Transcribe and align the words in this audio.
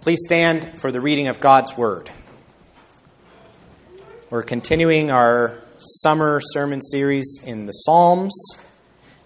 Please 0.00 0.20
stand 0.24 0.78
for 0.78 0.90
the 0.90 1.00
reading 1.00 1.28
of 1.28 1.40
God's 1.40 1.76
Word. 1.76 2.10
We're 4.30 4.42
continuing 4.42 5.10
our 5.10 5.58
summer 5.78 6.40
sermon 6.42 6.80
series 6.82 7.38
in 7.44 7.66
the 7.66 7.72
Psalms, 7.72 8.32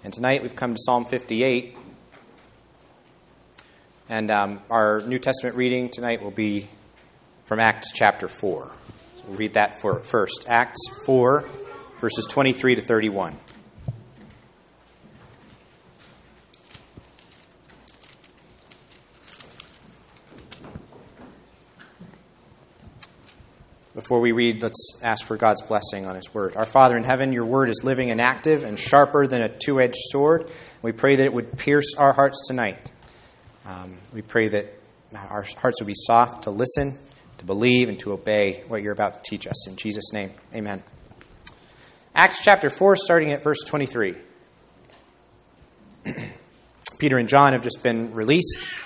and 0.05 0.13
tonight 0.13 0.43
we've 0.43 0.57
come 0.57 0.75
to 0.75 0.81
Psalm 0.81 1.07
58. 1.07 1.77
And 4.09 4.31
um, 4.31 4.61
our 4.71 5.01
New 5.01 5.19
Testament 5.19 5.57
reading 5.57 5.89
tonight 5.89 6.23
will 6.23 6.31
be 6.31 6.69
from 7.45 7.59
Acts 7.59 7.93
chapter 7.93 8.29
4. 8.29 8.71
So 9.17 9.25
we'll 9.29 9.37
read 9.39 9.55
that 9.55 9.81
for 9.81 10.01
first. 10.01 10.47
Acts 10.49 10.81
4, 11.07 11.45
verses 12.01 12.27
23 12.31 12.77
to 12.77 12.83
31. 12.83 13.37
Before 24.07 24.21
we 24.21 24.31
read, 24.31 24.63
let's 24.63 25.01
ask 25.03 25.27
for 25.27 25.37
God's 25.37 25.63
blessing 25.63 26.07
on 26.07 26.15
His 26.15 26.33
Word. 26.33 26.55
Our 26.55 26.65
Father 26.65 26.97
in 26.97 27.03
heaven, 27.03 27.33
your 27.33 27.45
Word 27.45 27.69
is 27.69 27.83
living 27.83 28.13
and 28.13 28.21
active 28.21 28.63
and 28.63 28.79
sharper 28.79 29.27
than 29.27 29.43
a 29.43 29.49
two 29.49 29.81
edged 29.81 29.99
sword. 29.99 30.49
We 30.81 30.93
pray 30.93 31.17
that 31.17 31.27
it 31.27 31.33
would 31.33 31.59
pierce 31.59 31.97
our 31.99 32.13
hearts 32.13 32.47
tonight. 32.47 32.79
Um, 33.65 33.99
we 34.13 34.23
pray 34.23 34.47
that 34.47 34.73
our 35.13 35.45
hearts 35.57 35.81
would 35.81 35.89
be 35.89 35.97
soft 35.97 36.45
to 36.45 36.51
listen, 36.53 36.97
to 37.39 37.45
believe, 37.45 37.89
and 37.89 37.99
to 37.99 38.13
obey 38.13 38.63
what 38.69 38.81
you're 38.81 38.93
about 38.93 39.25
to 39.25 39.29
teach 39.29 39.45
us. 39.49 39.67
In 39.67 39.75
Jesus' 39.75 40.13
name, 40.13 40.31
amen. 40.55 40.85
Acts 42.15 42.45
chapter 42.45 42.71
4, 42.71 42.95
starting 42.95 43.33
at 43.33 43.43
verse 43.43 43.65
23. 43.67 44.15
Peter 47.01 47.19
and 47.19 47.29
John 47.29 47.55
have 47.55 47.65
just 47.65 47.83
been 47.83 48.15
released 48.15 48.86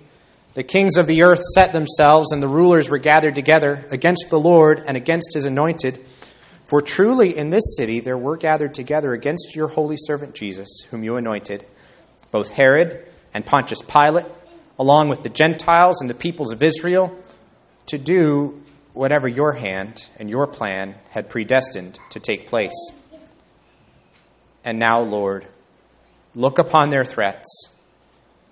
The 0.53 0.63
kings 0.63 0.97
of 0.97 1.07
the 1.07 1.23
earth 1.23 1.41
set 1.55 1.71
themselves, 1.71 2.33
and 2.33 2.43
the 2.43 2.47
rulers 2.47 2.89
were 2.89 2.97
gathered 2.97 3.35
together 3.35 3.85
against 3.89 4.29
the 4.29 4.39
Lord 4.39 4.83
and 4.85 4.97
against 4.97 5.33
his 5.33 5.45
anointed. 5.45 5.97
For 6.65 6.81
truly 6.81 7.37
in 7.37 7.49
this 7.49 7.77
city 7.77 8.01
there 8.01 8.17
were 8.17 8.35
gathered 8.35 8.73
together 8.73 9.13
against 9.13 9.55
your 9.55 9.69
holy 9.69 9.95
servant 9.97 10.35
Jesus, 10.35 10.69
whom 10.89 11.03
you 11.03 11.15
anointed, 11.15 11.65
both 12.31 12.51
Herod 12.51 13.07
and 13.33 13.45
Pontius 13.45 13.81
Pilate, 13.81 14.25
along 14.77 15.07
with 15.07 15.23
the 15.23 15.29
Gentiles 15.29 16.01
and 16.01 16.09
the 16.09 16.13
peoples 16.15 16.51
of 16.51 16.61
Israel, 16.61 17.17
to 17.87 17.97
do 17.97 18.61
whatever 18.93 19.29
your 19.29 19.53
hand 19.53 20.05
and 20.19 20.29
your 20.29 20.47
plan 20.47 20.95
had 21.11 21.29
predestined 21.29 21.97
to 22.09 22.19
take 22.19 22.47
place. 22.47 22.91
And 24.65 24.79
now, 24.79 24.99
Lord, 24.99 25.47
look 26.35 26.59
upon 26.59 26.89
their 26.89 27.05
threats 27.05 27.47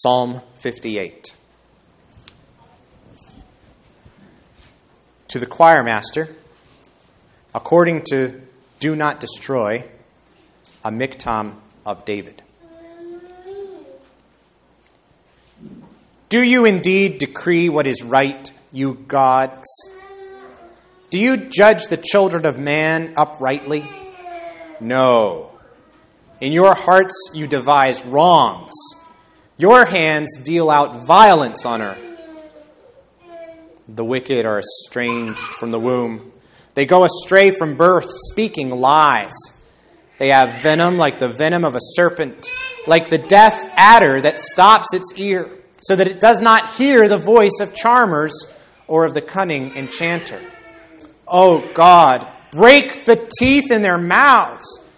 Psalm 0.00 0.40
58. 0.54 1.32
To 5.26 5.40
the 5.40 5.46
choir 5.46 5.82
master, 5.82 6.28
according 7.52 8.04
to 8.12 8.40
Do 8.78 8.94
Not 8.94 9.18
Destroy, 9.18 9.84
a 10.84 10.92
miktam 10.92 11.56
of 11.84 12.04
David. 12.04 12.40
Do 16.28 16.42
you 16.42 16.64
indeed 16.64 17.18
decree 17.18 17.68
what 17.68 17.88
is 17.88 18.04
right, 18.04 18.52
you 18.70 18.94
gods? 19.08 19.66
Do 21.10 21.18
you 21.18 21.48
judge 21.48 21.88
the 21.88 21.96
children 21.96 22.46
of 22.46 22.56
man 22.56 23.14
uprightly? 23.16 23.84
No. 24.78 25.58
In 26.40 26.52
your 26.52 26.76
hearts 26.76 27.16
you 27.34 27.48
devise 27.48 28.06
wrongs. 28.06 28.74
Your 29.60 29.84
hands 29.84 30.36
deal 30.44 30.70
out 30.70 31.04
violence 31.04 31.66
on 31.66 31.82
earth. 31.82 31.98
The 33.88 34.04
wicked 34.04 34.46
are 34.46 34.60
estranged 34.60 35.40
from 35.40 35.72
the 35.72 35.80
womb. 35.80 36.32
They 36.74 36.86
go 36.86 37.02
astray 37.02 37.50
from 37.50 37.74
birth, 37.74 38.06
speaking 38.30 38.70
lies. 38.70 39.32
They 40.20 40.28
have 40.28 40.62
venom 40.62 40.96
like 40.96 41.18
the 41.18 41.26
venom 41.26 41.64
of 41.64 41.74
a 41.74 41.80
serpent, 41.80 42.48
like 42.86 43.10
the 43.10 43.18
deaf 43.18 43.60
adder 43.74 44.20
that 44.20 44.38
stops 44.38 44.94
its 44.94 45.12
ear, 45.16 45.50
so 45.80 45.96
that 45.96 46.06
it 46.06 46.20
does 46.20 46.40
not 46.40 46.74
hear 46.74 47.08
the 47.08 47.18
voice 47.18 47.58
of 47.60 47.74
charmers 47.74 48.32
or 48.86 49.06
of 49.06 49.12
the 49.12 49.22
cunning 49.22 49.74
enchanter. 49.74 50.40
Oh 51.26 51.68
God, 51.74 52.28
break 52.52 53.06
the 53.06 53.28
teeth 53.40 53.72
in 53.72 53.82
their 53.82 53.98
mouths. 53.98 54.88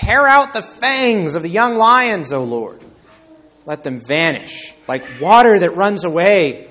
Tear 0.00 0.26
out 0.26 0.54
the 0.54 0.62
fangs 0.62 1.34
of 1.34 1.42
the 1.42 1.50
young 1.50 1.76
lions, 1.76 2.32
O 2.32 2.42
Lord 2.42 2.85
let 3.66 3.82
them 3.82 4.00
vanish 4.00 4.74
like 4.88 5.04
water 5.20 5.58
that 5.58 5.76
runs 5.76 6.04
away. 6.04 6.70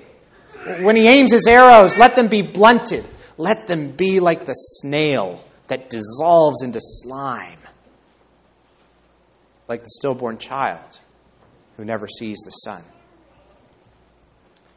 When 0.79 0.95
he 0.95 1.07
aims 1.07 1.31
his 1.31 1.45
arrows, 1.45 1.97
let 1.97 2.15
them 2.15 2.27
be 2.27 2.41
blunted. 2.41 3.05
Let 3.37 3.67
them 3.67 3.91
be 3.91 4.19
like 4.19 4.45
the 4.45 4.53
snail 4.53 5.43
that 5.67 5.89
dissolves 5.89 6.63
into 6.63 6.79
slime, 6.81 7.59
like 9.67 9.81
the 9.81 9.89
stillborn 9.89 10.37
child 10.37 10.99
who 11.75 11.85
never 11.85 12.07
sees 12.07 12.39
the 12.45 12.51
sun. 12.51 12.81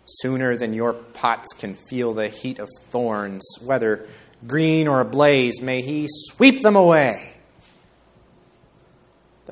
Sooner 0.07 0.57
than 0.57 0.73
your 0.73 0.95
pots 0.95 1.53
can 1.53 1.75
feel 1.75 2.15
the 2.15 2.29
heat 2.29 2.59
of 2.59 2.69
thorns, 2.91 3.45
whether 3.63 4.09
green 4.47 4.89
or 4.89 5.01
ablaze, 5.01 5.61
may 5.61 5.83
he 5.83 6.07
sweep 6.09 6.63
them 6.63 6.77
away. 6.77 7.38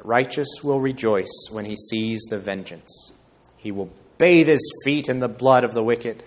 Righteous 0.07 0.63
will 0.63 0.79
rejoice 0.81 1.49
when 1.51 1.65
he 1.65 1.77
sees 1.77 2.23
the 2.31 2.39
vengeance. 2.39 3.13
He 3.57 3.73
will 3.73 3.91
bathe 4.19 4.47
his 4.47 4.63
feet 4.85 5.09
in 5.09 5.19
the 5.19 5.29
blood 5.29 5.65
of 5.65 5.75
the 5.75 5.83
wicked. 5.83 6.23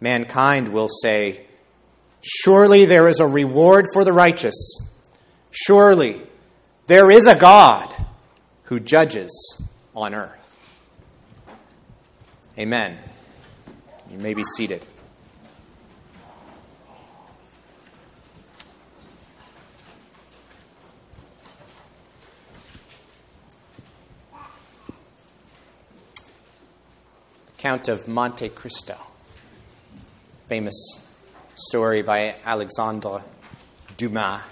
Mankind 0.00 0.72
will 0.72 0.88
say, 0.88 1.46
Surely 2.20 2.84
there 2.84 3.06
is 3.06 3.20
a 3.20 3.26
reward 3.26 3.84
for 3.92 4.02
the 4.02 4.12
righteous. 4.12 4.56
Surely 5.52 6.20
there 6.88 7.08
is 7.08 7.28
a 7.28 7.36
God 7.36 7.94
who 8.64 8.80
judges 8.80 9.62
on 9.94 10.12
earth. 10.12 10.42
Amen. 12.58 12.98
You 14.10 14.18
may 14.18 14.34
be 14.34 14.42
seated. 14.56 14.84
Count 27.58 27.88
of 27.88 28.06
Monte 28.06 28.50
Cristo, 28.50 28.98
famous 30.46 30.74
story 31.54 32.02
by 32.02 32.36
Alexandre 32.44 33.22
Dumas 33.96 34.42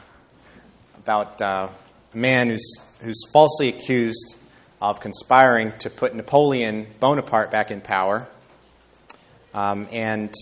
about 0.96 1.40
uh, 1.42 1.68
a 2.14 2.16
man 2.16 2.48
who's, 2.48 2.76
who's 3.00 3.20
falsely 3.30 3.68
accused 3.68 4.36
of 4.80 5.00
conspiring 5.00 5.72
to 5.80 5.90
put 5.90 6.14
Napoleon 6.14 6.86
Bonaparte 6.98 7.50
back 7.50 7.70
in 7.70 7.82
power. 7.82 8.26
Um, 9.52 9.86
and 9.92 10.32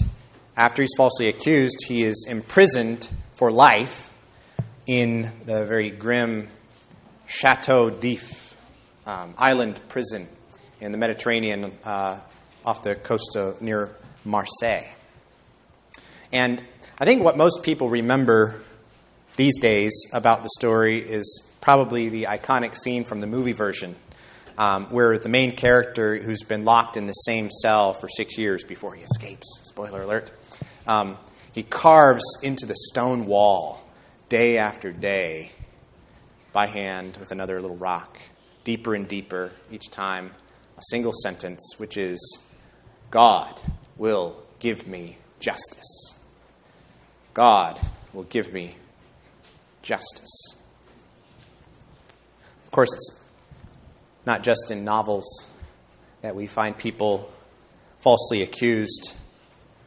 after 0.57 0.83
he's 0.83 0.95
falsely 0.97 1.27
accused, 1.27 1.85
he 1.89 2.05
is 2.05 2.27
imprisoned 2.29 3.09
for 3.35 3.51
life 3.51 4.17
in 4.87 5.33
the 5.47 5.67
very 5.67 5.91
grim 5.91 6.49
Chateau 7.27 7.91
d'If 7.91 8.57
um, 9.05 9.35
island 9.37 9.81
prison 9.89 10.29
in 10.81 10.93
the 10.93 10.99
Mediterranean 10.99 11.73
uh, 11.83 12.21
off 12.65 12.83
the 12.83 12.95
coast 12.95 13.37
of, 13.37 13.61
near 13.61 13.91
Marseille. 14.25 14.85
And 16.33 16.63
I 16.99 17.05
think 17.05 17.23
what 17.23 17.37
most 17.37 17.63
people 17.63 17.89
remember 17.89 18.61
these 19.37 19.59
days 19.59 19.93
about 20.13 20.43
the 20.43 20.51
story 20.59 20.99
is 20.99 21.49
probably 21.61 22.09
the 22.09 22.25
iconic 22.25 22.77
scene 22.77 23.05
from 23.05 23.21
the 23.21 23.27
movie 23.27 23.53
version, 23.53 23.95
um, 24.59 24.87
where 24.87 25.19
the 25.19 25.29
main 25.29 25.57
character, 25.57 26.17
who's 26.17 26.43
been 26.43 26.65
locked 26.65 26.97
in 26.97 27.07
the 27.07 27.13
same 27.13 27.51
cell 27.51 27.95
for 27.95 28.09
six 28.09 28.37
years 28.37 28.65
before 28.65 28.95
he 28.95 29.03
escapes, 29.03 29.47
spoiler 29.65 30.03
alert, 30.03 30.31
um, 30.87 31.17
he 31.53 31.63
carves 31.63 32.25
into 32.43 32.67
the 32.67 32.75
stone 32.75 33.27
wall 33.27 33.87
day 34.29 34.59
after 34.59 34.93
day 34.93 35.53
by 36.53 36.67
hand 36.67 37.17
with 37.19 37.33
another 37.33 37.61
little 37.61 37.77
rock, 37.77 38.19
deeper 38.65 38.95
and 38.95 39.09
deeper 39.09 39.53
each 39.71 39.91
time, 39.91 40.31
a 40.77 40.83
single 40.91 41.13
sentence, 41.23 41.75
which 41.79 41.97
is 41.97 42.21
God 43.13 43.61
will 43.99 44.43
give 44.59 44.89
me 44.89 45.19
justice. 45.39 46.19
God 47.35 47.79
will 48.15 48.23
give 48.23 48.55
me 48.55 48.75
justice. 49.83 50.57
Of 52.65 52.71
course, 52.71 52.89
it's 52.95 53.23
not 54.25 54.43
just 54.43 54.71
in 54.71 54.85
novels 54.85 55.47
that 56.23 56.35
we 56.35 56.47
find 56.47 56.77
people 56.77 57.31
falsely 57.99 58.41
accused, 58.41 59.13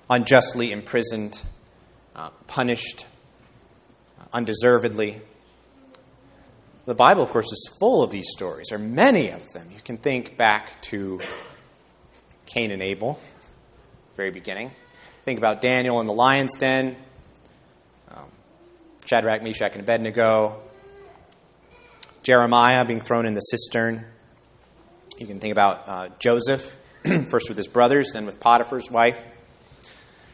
unjustly 0.07 0.71
imprisoned, 0.71 1.41
uh, 2.15 2.29
punished 2.45 3.07
undeservedly. 4.33 5.19
The 6.85 6.93
Bible, 6.93 7.23
of 7.23 7.31
course, 7.31 7.51
is 7.51 7.75
full 7.79 8.03
of 8.03 8.11
these 8.11 8.27
stories, 8.29 8.71
or 8.71 8.77
many 8.77 9.29
of 9.29 9.51
them. 9.53 9.69
You 9.73 9.81
can 9.83 9.97
think 9.97 10.37
back 10.37 10.79
to 10.83 11.19
Cain 12.45 12.71
and 12.71 12.81
Abel, 12.81 13.19
very 14.15 14.31
beginning. 14.31 14.71
Think 15.23 15.39
about 15.39 15.61
Daniel 15.61 15.99
in 15.99 16.07
the 16.07 16.13
lion's 16.13 16.55
den, 16.57 16.95
um, 18.09 18.29
Shadrach, 19.05 19.41
Meshach, 19.41 19.71
and 19.73 19.81
Abednego, 19.81 20.61
Jeremiah 22.23 22.85
being 22.85 23.01
thrown 23.01 23.25
in 23.25 23.33
the 23.33 23.41
cistern. 23.41 24.05
You 25.17 25.27
can 25.27 25.39
think 25.39 25.51
about 25.51 25.87
uh, 25.87 26.09
Joseph, 26.19 26.77
first 27.29 27.49
with 27.49 27.57
his 27.57 27.67
brothers, 27.67 28.11
then 28.13 28.25
with 28.25 28.39
Potiphar's 28.39 28.91
wife. 28.91 29.19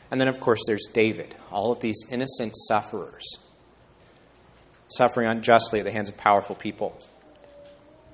And 0.10 0.20
then, 0.20 0.28
of 0.28 0.40
course, 0.40 0.60
there's 0.68 0.88
David, 0.94 1.36
all 1.52 1.72
of 1.72 1.80
these 1.80 2.04
innocent 2.12 2.54
sufferers 2.68 3.38
suffering 4.90 5.28
unjustly 5.28 5.80
at 5.80 5.86
the 5.86 5.92
hands 5.92 6.10
of 6.10 6.18
powerful 6.18 6.56
people. 6.56 6.98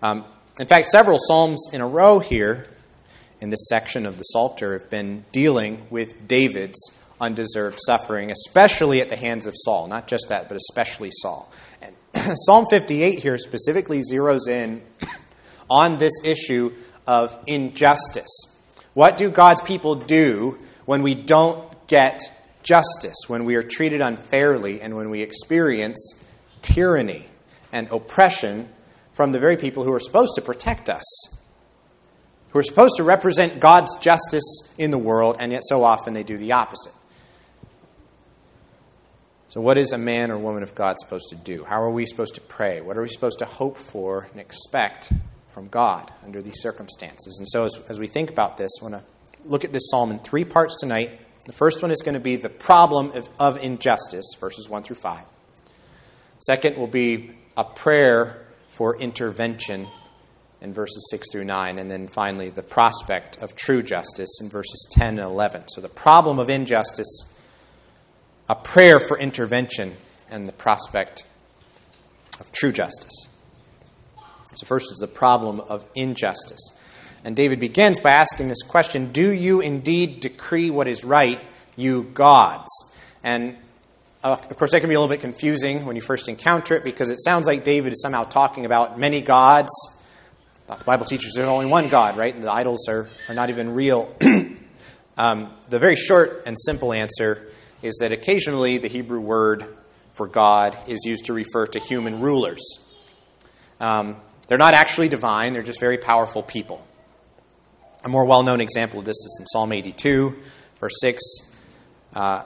um, 0.00 0.24
in 0.60 0.66
fact, 0.66 0.86
several 0.86 1.18
Psalms 1.18 1.66
in 1.72 1.80
a 1.80 1.88
row 1.88 2.20
here 2.20 2.66
in 3.40 3.50
this 3.50 3.68
section 3.68 4.06
of 4.06 4.18
the 4.18 4.24
Psalter 4.24 4.72
have 4.78 4.90
been 4.90 5.24
dealing 5.32 5.86
with 5.90 6.26
David's 6.26 6.78
undeserved 7.20 7.78
suffering, 7.86 8.30
especially 8.30 9.00
at 9.00 9.10
the 9.10 9.16
hands 9.16 9.46
of 9.46 9.54
Saul. 9.56 9.88
Not 9.88 10.06
just 10.06 10.28
that, 10.28 10.48
but 10.48 10.56
especially 10.56 11.10
Saul. 11.12 11.50
And 11.82 11.94
Psalm 12.46 12.66
58 12.70 13.18
here 13.18 13.38
specifically 13.38 14.02
zeroes 14.02 14.48
in 14.48 14.82
on 15.70 15.98
this 15.98 16.12
issue 16.24 16.72
of 17.06 17.36
injustice. 17.46 18.30
What 18.94 19.16
do 19.16 19.30
God's 19.30 19.60
people 19.60 19.96
do 19.96 20.58
when 20.84 21.02
we 21.02 21.14
don't 21.14 21.86
get 21.86 22.22
justice, 22.62 23.16
when 23.26 23.44
we 23.44 23.54
are 23.54 23.62
treated 23.62 24.00
unfairly, 24.00 24.80
and 24.80 24.96
when 24.96 25.10
we 25.10 25.22
experience 25.22 26.24
tyranny 26.62 27.26
and 27.72 27.88
oppression 27.90 28.68
from 29.12 29.32
the 29.32 29.38
very 29.38 29.56
people 29.56 29.84
who 29.84 29.92
are 29.92 30.00
supposed 30.00 30.32
to 30.36 30.42
protect 30.42 30.88
us, 30.88 31.04
who 32.56 32.60
are 32.60 32.62
supposed 32.62 32.96
to 32.96 33.02
represent 33.02 33.60
God's 33.60 33.94
justice 33.98 34.72
in 34.78 34.90
the 34.90 34.96
world, 34.96 35.36
and 35.40 35.52
yet 35.52 35.60
so 35.68 35.84
often 35.84 36.14
they 36.14 36.22
do 36.22 36.38
the 36.38 36.52
opposite. 36.52 36.94
So, 39.50 39.60
what 39.60 39.76
is 39.76 39.92
a 39.92 39.98
man 39.98 40.30
or 40.30 40.38
woman 40.38 40.62
of 40.62 40.74
God 40.74 40.96
supposed 40.98 41.28
to 41.28 41.36
do? 41.36 41.64
How 41.64 41.82
are 41.82 41.90
we 41.90 42.06
supposed 42.06 42.36
to 42.36 42.40
pray? 42.40 42.80
What 42.80 42.96
are 42.96 43.02
we 43.02 43.08
supposed 43.08 43.40
to 43.40 43.44
hope 43.44 43.76
for 43.76 44.28
and 44.32 44.40
expect 44.40 45.12
from 45.52 45.68
God 45.68 46.10
under 46.24 46.40
these 46.40 46.62
circumstances? 46.62 47.36
And 47.38 47.46
so, 47.46 47.64
as, 47.64 47.76
as 47.90 47.98
we 47.98 48.06
think 48.06 48.30
about 48.30 48.56
this, 48.56 48.70
I 48.80 48.84
want 48.84 48.94
to 48.94 49.04
look 49.44 49.66
at 49.66 49.74
this 49.74 49.90
psalm 49.90 50.10
in 50.10 50.18
three 50.20 50.46
parts 50.46 50.76
tonight. 50.80 51.20
The 51.44 51.52
first 51.52 51.82
one 51.82 51.90
is 51.90 52.00
going 52.00 52.14
to 52.14 52.20
be 52.20 52.36
the 52.36 52.48
problem 52.48 53.10
of, 53.10 53.28
of 53.38 53.62
injustice, 53.62 54.32
verses 54.40 54.66
1 54.66 54.82
through 54.82 54.96
5. 54.96 55.26
Second 56.38 56.78
will 56.78 56.86
be 56.86 57.32
a 57.54 57.64
prayer 57.64 58.46
for 58.68 58.96
intervention 58.96 59.86
in 60.66 60.74
verses 60.74 61.06
6 61.10 61.28
through 61.30 61.44
9. 61.44 61.78
And 61.78 61.88
then 61.88 62.08
finally, 62.08 62.50
the 62.50 62.62
prospect 62.62 63.40
of 63.42 63.54
true 63.54 63.82
justice 63.82 64.40
in 64.42 64.48
verses 64.48 64.86
10 64.90 65.10
and 65.10 65.20
11. 65.20 65.68
So 65.68 65.80
the 65.80 65.88
problem 65.88 66.40
of 66.40 66.50
injustice, 66.50 67.32
a 68.48 68.56
prayer 68.56 68.98
for 68.98 69.16
intervention, 69.16 69.94
and 70.28 70.48
the 70.48 70.52
prospect 70.52 71.24
of 72.40 72.50
true 72.52 72.72
justice. 72.72 73.28
So, 74.56 74.66
first 74.66 74.90
is 74.90 74.98
the 74.98 75.06
problem 75.06 75.60
of 75.60 75.84
injustice. 75.94 76.72
And 77.24 77.36
David 77.36 77.60
begins 77.60 78.00
by 78.00 78.10
asking 78.10 78.48
this 78.48 78.62
question 78.62 79.12
Do 79.12 79.30
you 79.30 79.60
indeed 79.60 80.20
decree 80.20 80.70
what 80.70 80.88
is 80.88 81.04
right, 81.04 81.40
you 81.76 82.04
gods? 82.14 82.68
And 83.22 83.56
uh, 84.24 84.32
of 84.32 84.56
course, 84.56 84.72
that 84.72 84.80
can 84.80 84.88
be 84.88 84.96
a 84.96 85.00
little 85.00 85.14
bit 85.14 85.20
confusing 85.20 85.84
when 85.84 85.94
you 85.94 86.02
first 86.02 86.28
encounter 86.28 86.74
it 86.74 86.82
because 86.82 87.10
it 87.10 87.18
sounds 87.22 87.46
like 87.46 87.62
David 87.62 87.92
is 87.92 88.02
somehow 88.02 88.24
talking 88.24 88.64
about 88.66 88.98
many 88.98 89.20
gods. 89.20 89.70
The 90.66 90.84
Bible 90.84 91.06
teaches 91.06 91.34
there's 91.34 91.48
only 91.48 91.66
one 91.66 91.88
God, 91.88 92.16
right? 92.16 92.34
And 92.34 92.42
the 92.42 92.52
idols 92.52 92.88
are, 92.88 93.08
are 93.28 93.34
not 93.34 93.50
even 93.50 93.74
real. 93.74 94.12
um, 95.16 95.54
the 95.68 95.78
very 95.78 95.94
short 95.94 96.42
and 96.44 96.56
simple 96.58 96.92
answer 96.92 97.48
is 97.82 97.98
that 98.00 98.12
occasionally 98.12 98.78
the 98.78 98.88
Hebrew 98.88 99.20
word 99.20 99.76
for 100.12 100.26
God 100.26 100.76
is 100.88 101.04
used 101.04 101.26
to 101.26 101.32
refer 101.32 101.66
to 101.68 101.78
human 101.78 102.20
rulers. 102.20 102.62
Um, 103.78 104.16
they're 104.48 104.58
not 104.58 104.74
actually 104.74 105.08
divine, 105.08 105.52
they're 105.52 105.62
just 105.62 105.78
very 105.78 105.98
powerful 105.98 106.42
people. 106.42 106.84
A 108.04 108.08
more 108.08 108.24
well 108.24 108.42
known 108.42 108.60
example 108.60 108.98
of 108.98 109.04
this 109.04 109.16
is 109.16 109.36
in 109.40 109.46
Psalm 109.46 109.72
82, 109.72 110.36
verse 110.80 110.94
6, 111.00 111.22
uh, 112.12 112.42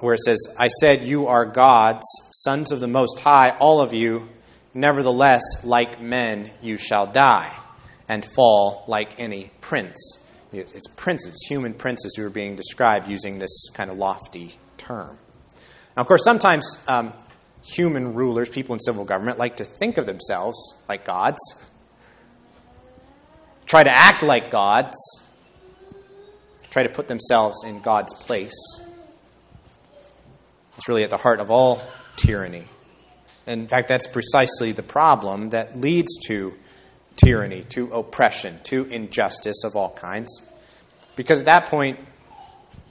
where 0.00 0.14
it 0.14 0.20
says, 0.20 0.38
I 0.58 0.68
said, 0.68 1.02
You 1.02 1.26
are 1.26 1.44
gods, 1.44 2.04
sons 2.30 2.70
of 2.70 2.78
the 2.78 2.88
Most 2.88 3.18
High, 3.20 3.50
all 3.58 3.80
of 3.80 3.92
you. 3.92 4.28
Nevertheless, 4.74 5.42
like 5.64 6.00
men, 6.00 6.50
you 6.60 6.76
shall 6.76 7.06
die 7.06 7.52
and 8.08 8.24
fall 8.34 8.84
like 8.86 9.18
any 9.18 9.50
prince. 9.60 9.98
It's 10.52 10.86
princes, 10.96 11.34
human 11.48 11.74
princes, 11.74 12.14
who 12.16 12.24
are 12.24 12.30
being 12.30 12.54
described 12.54 13.08
using 13.08 13.38
this 13.38 13.68
kind 13.74 13.90
of 13.90 13.98
lofty 13.98 14.56
term. 14.78 15.18
Now, 15.96 16.02
of 16.02 16.06
course, 16.06 16.22
sometimes 16.24 16.78
um, 16.86 17.12
human 17.64 18.14
rulers, 18.14 18.48
people 18.48 18.74
in 18.74 18.80
civil 18.80 19.04
government, 19.04 19.38
like 19.38 19.56
to 19.56 19.64
think 19.64 19.98
of 19.98 20.06
themselves 20.06 20.56
like 20.88 21.04
gods 21.04 21.38
try 23.66 23.82
to 23.82 23.90
act 23.90 24.22
like 24.22 24.50
gods, 24.50 24.96
try 26.70 26.82
to 26.82 26.88
put 26.88 27.08
themselves 27.08 27.64
in 27.64 27.80
God's 27.80 28.14
place. 28.14 28.52
It's 30.76 30.88
really 30.88 31.04
at 31.04 31.10
the 31.10 31.16
heart 31.16 31.40
of 31.40 31.50
all 31.50 31.80
tyranny. 32.16 32.64
In 33.46 33.66
fact, 33.68 33.88
that's 33.88 34.06
precisely 34.06 34.72
the 34.72 34.82
problem 34.82 35.50
that 35.50 35.80
leads 35.80 36.16
to 36.26 36.54
tyranny, 37.16 37.64
to 37.70 37.92
oppression, 37.92 38.58
to 38.64 38.84
injustice 38.84 39.64
of 39.64 39.76
all 39.76 39.90
kinds. 39.90 40.48
Because 41.16 41.40
at 41.40 41.46
that 41.46 41.66
point, 41.66 41.98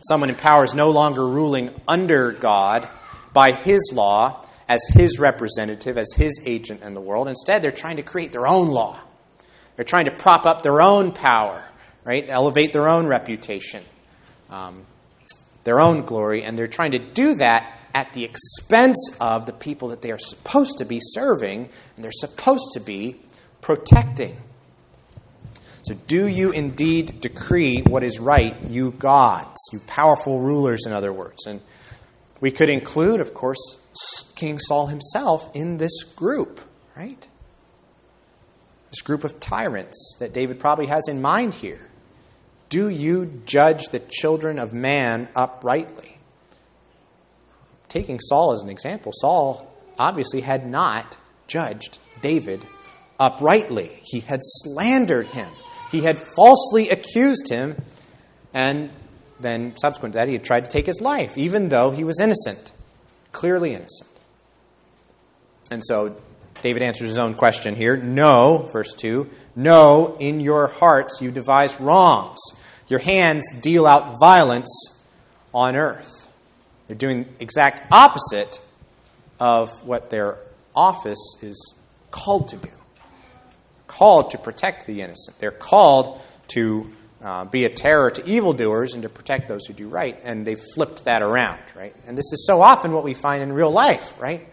someone 0.01 0.29
in 0.29 0.35
power 0.35 0.63
is 0.63 0.73
no 0.73 0.91
longer 0.91 1.27
ruling 1.27 1.71
under 1.87 2.31
God 2.31 2.87
by 3.33 3.51
his 3.51 3.91
law 3.93 4.45
as 4.69 4.81
his 4.89 5.19
representative, 5.19 5.97
as 5.97 6.13
his 6.15 6.41
agent 6.45 6.83
in 6.83 6.93
the 6.93 7.01
world. 7.01 7.27
Instead, 7.27 7.61
they're 7.61 7.71
trying 7.71 7.97
to 7.97 8.03
create 8.03 8.31
their 8.31 8.47
own 8.47 8.69
law 8.69 8.99
they're 9.75 9.85
trying 9.85 10.05
to 10.05 10.11
prop 10.11 10.45
up 10.45 10.63
their 10.63 10.81
own 10.81 11.11
power, 11.11 11.63
right? 12.03 12.25
Elevate 12.27 12.73
their 12.73 12.87
own 12.87 13.07
reputation, 13.07 13.83
um, 14.49 14.85
their 15.63 15.79
own 15.79 16.05
glory, 16.05 16.43
and 16.43 16.57
they're 16.57 16.67
trying 16.67 16.91
to 16.91 16.99
do 16.99 17.35
that 17.35 17.77
at 17.95 18.13
the 18.13 18.23
expense 18.23 19.15
of 19.19 19.45
the 19.45 19.53
people 19.53 19.89
that 19.89 20.01
they 20.01 20.11
are 20.11 20.19
supposed 20.19 20.79
to 20.79 20.85
be 20.85 20.99
serving 21.01 21.69
and 21.95 22.03
they're 22.03 22.11
supposed 22.11 22.73
to 22.73 22.79
be 22.79 23.19
protecting. 23.63 24.37
So, 25.81 25.95
do 25.95 26.27
you 26.27 26.51
indeed 26.51 27.19
decree 27.19 27.81
what 27.81 28.03
is 28.03 28.19
right, 28.19 28.55
you 28.69 28.91
gods, 28.91 29.57
you 29.73 29.79
powerful 29.79 30.39
rulers, 30.39 30.85
in 30.85 30.93
other 30.93 31.11
words? 31.11 31.47
And 31.47 31.61
we 32.39 32.51
could 32.51 32.69
include, 32.69 33.19
of 33.19 33.33
course, 33.33 33.59
King 34.35 34.59
Saul 34.59 34.87
himself 34.87 35.49
in 35.55 35.77
this 35.77 36.03
group, 36.03 36.61
right? 36.95 37.27
this 38.93 39.01
group 39.01 39.23
of 39.23 39.39
tyrants 39.39 40.17
that 40.19 40.33
David 40.33 40.59
probably 40.59 40.85
has 40.85 41.07
in 41.07 41.19
mind 41.19 41.55
here. 41.55 41.89
Do 42.69 42.89
you 42.89 43.41
judge 43.45 43.85
the 43.85 43.99
children 43.99 44.59
of 44.59 44.71
man 44.71 45.27
uprightly? 45.35 46.17
Taking 47.89 48.19
Saul 48.19 48.51
as 48.51 48.61
an 48.61 48.69
example, 48.69 49.11
Saul 49.15 49.73
obviously 49.97 50.41
had 50.41 50.67
not 50.67 51.17
judged 51.47 51.97
David 52.21 52.63
uprightly. 53.19 53.99
He 54.03 54.19
had 54.21 54.39
slandered 54.41 55.27
him, 55.27 55.49
he 55.91 56.01
had 56.01 56.19
falsely 56.19 56.89
accused 56.89 57.49
him, 57.49 57.81
and 58.53 58.89
then 59.39 59.75
subsequent 59.77 60.13
to 60.13 60.19
that, 60.19 60.27
he 60.27 60.33
had 60.33 60.43
tried 60.43 60.65
to 60.65 60.71
take 60.71 60.85
his 60.85 61.01
life, 61.01 61.37
even 61.37 61.69
though 61.69 61.91
he 61.91 62.03
was 62.03 62.19
innocent. 62.19 62.71
clearly 63.31 63.73
innocent. 63.73 64.09
And 65.71 65.83
so 65.83 66.15
David 66.61 66.81
answers 66.83 67.09
his 67.09 67.17
own 67.17 67.33
question 67.33 67.75
here. 67.75 67.97
No, 67.97 68.69
verse 68.71 68.93
2, 68.95 69.29
no, 69.55 70.15
in 70.19 70.39
your 70.39 70.67
hearts 70.67 71.19
you 71.21 71.31
devise 71.31 71.79
wrongs. 71.81 72.37
Your 72.87 72.99
hands 72.99 73.43
deal 73.61 73.85
out 73.85 74.19
violence 74.19 74.69
on 75.53 75.75
earth. 75.75 76.27
They're 76.87 76.95
doing 76.95 77.23
the 77.23 77.43
exact 77.43 77.91
opposite 77.91 78.59
of 79.39 79.71
what 79.85 80.09
their 80.09 80.37
office 80.75 81.37
is 81.41 81.79
called 82.11 82.49
to 82.49 82.57
do. 82.57 82.69
Called 83.93 84.31
to 84.31 84.37
protect 84.37 84.87
the 84.87 85.01
innocent. 85.01 85.37
They're 85.39 85.51
called 85.51 86.19
to 86.49 86.91
uh, 87.21 87.45
be 87.45 87.65
a 87.65 87.69
terror 87.69 88.09
to 88.09 88.25
evildoers 88.25 88.93
and 88.93 89.03
to 89.03 89.09
protect 89.09 89.47
those 89.47 89.65
who 89.67 89.73
do 89.73 89.87
right. 89.87 90.19
And 90.23 90.45
they've 90.47 90.59
flipped 90.59 91.05
that 91.05 91.21
around, 91.21 91.59
right? 91.75 91.93
And 92.07 92.17
this 92.17 92.33
is 92.33 92.45
so 92.47 92.61
often 92.61 92.91
what 92.91 93.03
we 93.03 93.13
find 93.13 93.43
in 93.43 93.53
real 93.53 93.71
life, 93.71 94.19
right? 94.19 94.47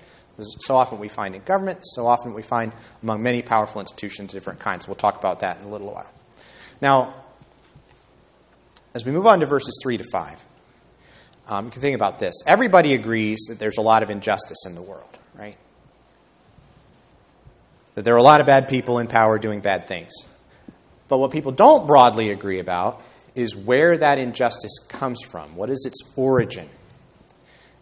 So 0.61 0.77
often 0.77 0.99
we 0.99 1.09
find 1.09 1.35
in 1.35 1.43
government, 1.43 1.81
so 1.83 2.07
often 2.07 2.35
we 2.35 2.43
find 2.43 2.73
among 3.03 3.23
many 3.23 3.43
powerful 3.43 3.81
institutions, 3.81 4.33
of 4.33 4.41
different 4.41 4.61
kinds. 4.61 4.87
We'll 4.87 4.95
talk 4.95 5.19
about 5.19 5.41
that 5.41 5.59
in 5.59 5.65
a 5.65 5.69
little 5.69 5.93
while. 5.93 6.11
Now, 6.81 7.15
as 8.95 9.05
we 9.05 9.13
move 9.13 9.27
on 9.27 9.41
to 9.41 9.47
verses 9.47 9.79
3 9.83 9.99
to 9.99 10.05
5, 10.05 10.45
um, 11.49 11.65
you 11.67 11.71
can 11.71 11.81
think 11.81 11.97
about 11.97 12.19
this. 12.19 12.35
Everybody 12.47 12.95
agrees 12.95 13.47
that 13.49 13.59
there's 13.59 13.79
a 13.79 13.83
lot 13.83 14.03
of 14.03 14.11
injustice 14.11 14.65
in 14.67 14.75
the 14.75 14.83
world, 14.83 15.19
right? 15.35 15.57
That 18.00 18.04
there 18.04 18.14
are 18.14 18.16
a 18.16 18.23
lot 18.23 18.40
of 18.40 18.47
bad 18.47 18.66
people 18.66 18.99
in 18.99 19.09
power 19.09 19.38
doing 19.38 19.61
bad 19.61 19.87
things. 19.87 20.14
But 21.09 21.19
what 21.19 21.33
people 21.33 21.52
don't 21.52 21.87
broadly 21.87 22.30
agree 22.30 22.59
about 22.59 23.02
is 23.35 23.54
where 23.54 23.95
that 23.99 24.16
injustice 24.16 24.78
comes 24.88 25.21
from. 25.23 25.54
What 25.54 25.69
is 25.69 25.85
its 25.85 26.00
origin? 26.16 26.66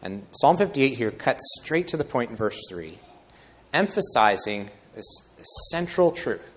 And 0.03 0.27
Psalm 0.33 0.57
58 0.57 0.95
here 0.95 1.13
cuts 1.13 1.39
straight 1.63 1.87
to 1.89 1.97
the 1.97 2.03
point 2.03 2.31
in 2.31 2.37
verse 2.37 2.61
3, 2.69 2.99
emphasizing 3.73 4.71
this, 4.97 5.07
this 5.37 5.47
central 5.71 6.11
truth 6.11 6.51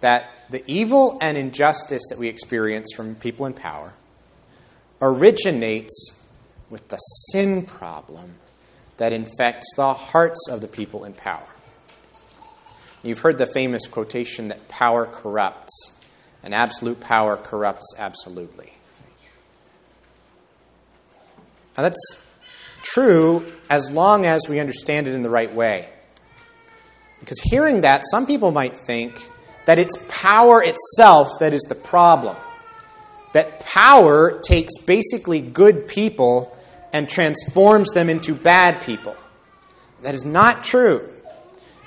that 0.00 0.24
the 0.48 0.64
evil 0.66 1.18
and 1.20 1.36
injustice 1.36 2.04
that 2.08 2.16
we 2.16 2.28
experience 2.28 2.94
from 2.96 3.14
people 3.14 3.44
in 3.44 3.52
power 3.52 3.92
originates 5.02 6.18
with 6.70 6.88
the 6.88 6.96
sin 6.96 7.66
problem 7.66 8.36
that 8.96 9.12
infects 9.12 9.66
the 9.76 9.92
hearts 9.92 10.48
of 10.48 10.62
the 10.62 10.68
people 10.68 11.04
in 11.04 11.12
power. 11.12 11.44
You've 13.04 13.18
heard 13.18 13.36
the 13.36 13.46
famous 13.46 13.86
quotation 13.86 14.48
that 14.48 14.66
power 14.66 15.04
corrupts, 15.04 15.92
and 16.42 16.54
absolute 16.54 17.00
power 17.00 17.36
corrupts 17.36 17.94
absolutely. 17.98 18.72
Now, 21.76 21.82
that's 21.82 22.24
true 22.82 23.44
as 23.68 23.90
long 23.90 24.24
as 24.24 24.48
we 24.48 24.58
understand 24.58 25.06
it 25.06 25.14
in 25.14 25.22
the 25.22 25.28
right 25.28 25.52
way. 25.52 25.88
Because 27.20 27.40
hearing 27.40 27.82
that, 27.82 28.04
some 28.10 28.26
people 28.26 28.52
might 28.52 28.78
think 28.78 29.14
that 29.66 29.78
it's 29.78 29.96
power 30.08 30.62
itself 30.64 31.28
that 31.40 31.52
is 31.52 31.62
the 31.68 31.74
problem. 31.74 32.36
That 33.34 33.60
power 33.60 34.40
takes 34.40 34.78
basically 34.78 35.42
good 35.42 35.88
people 35.88 36.56
and 36.92 37.08
transforms 37.08 37.90
them 37.90 38.08
into 38.08 38.34
bad 38.34 38.82
people. 38.82 39.16
That 40.00 40.14
is 40.14 40.24
not 40.24 40.64
true. 40.64 41.13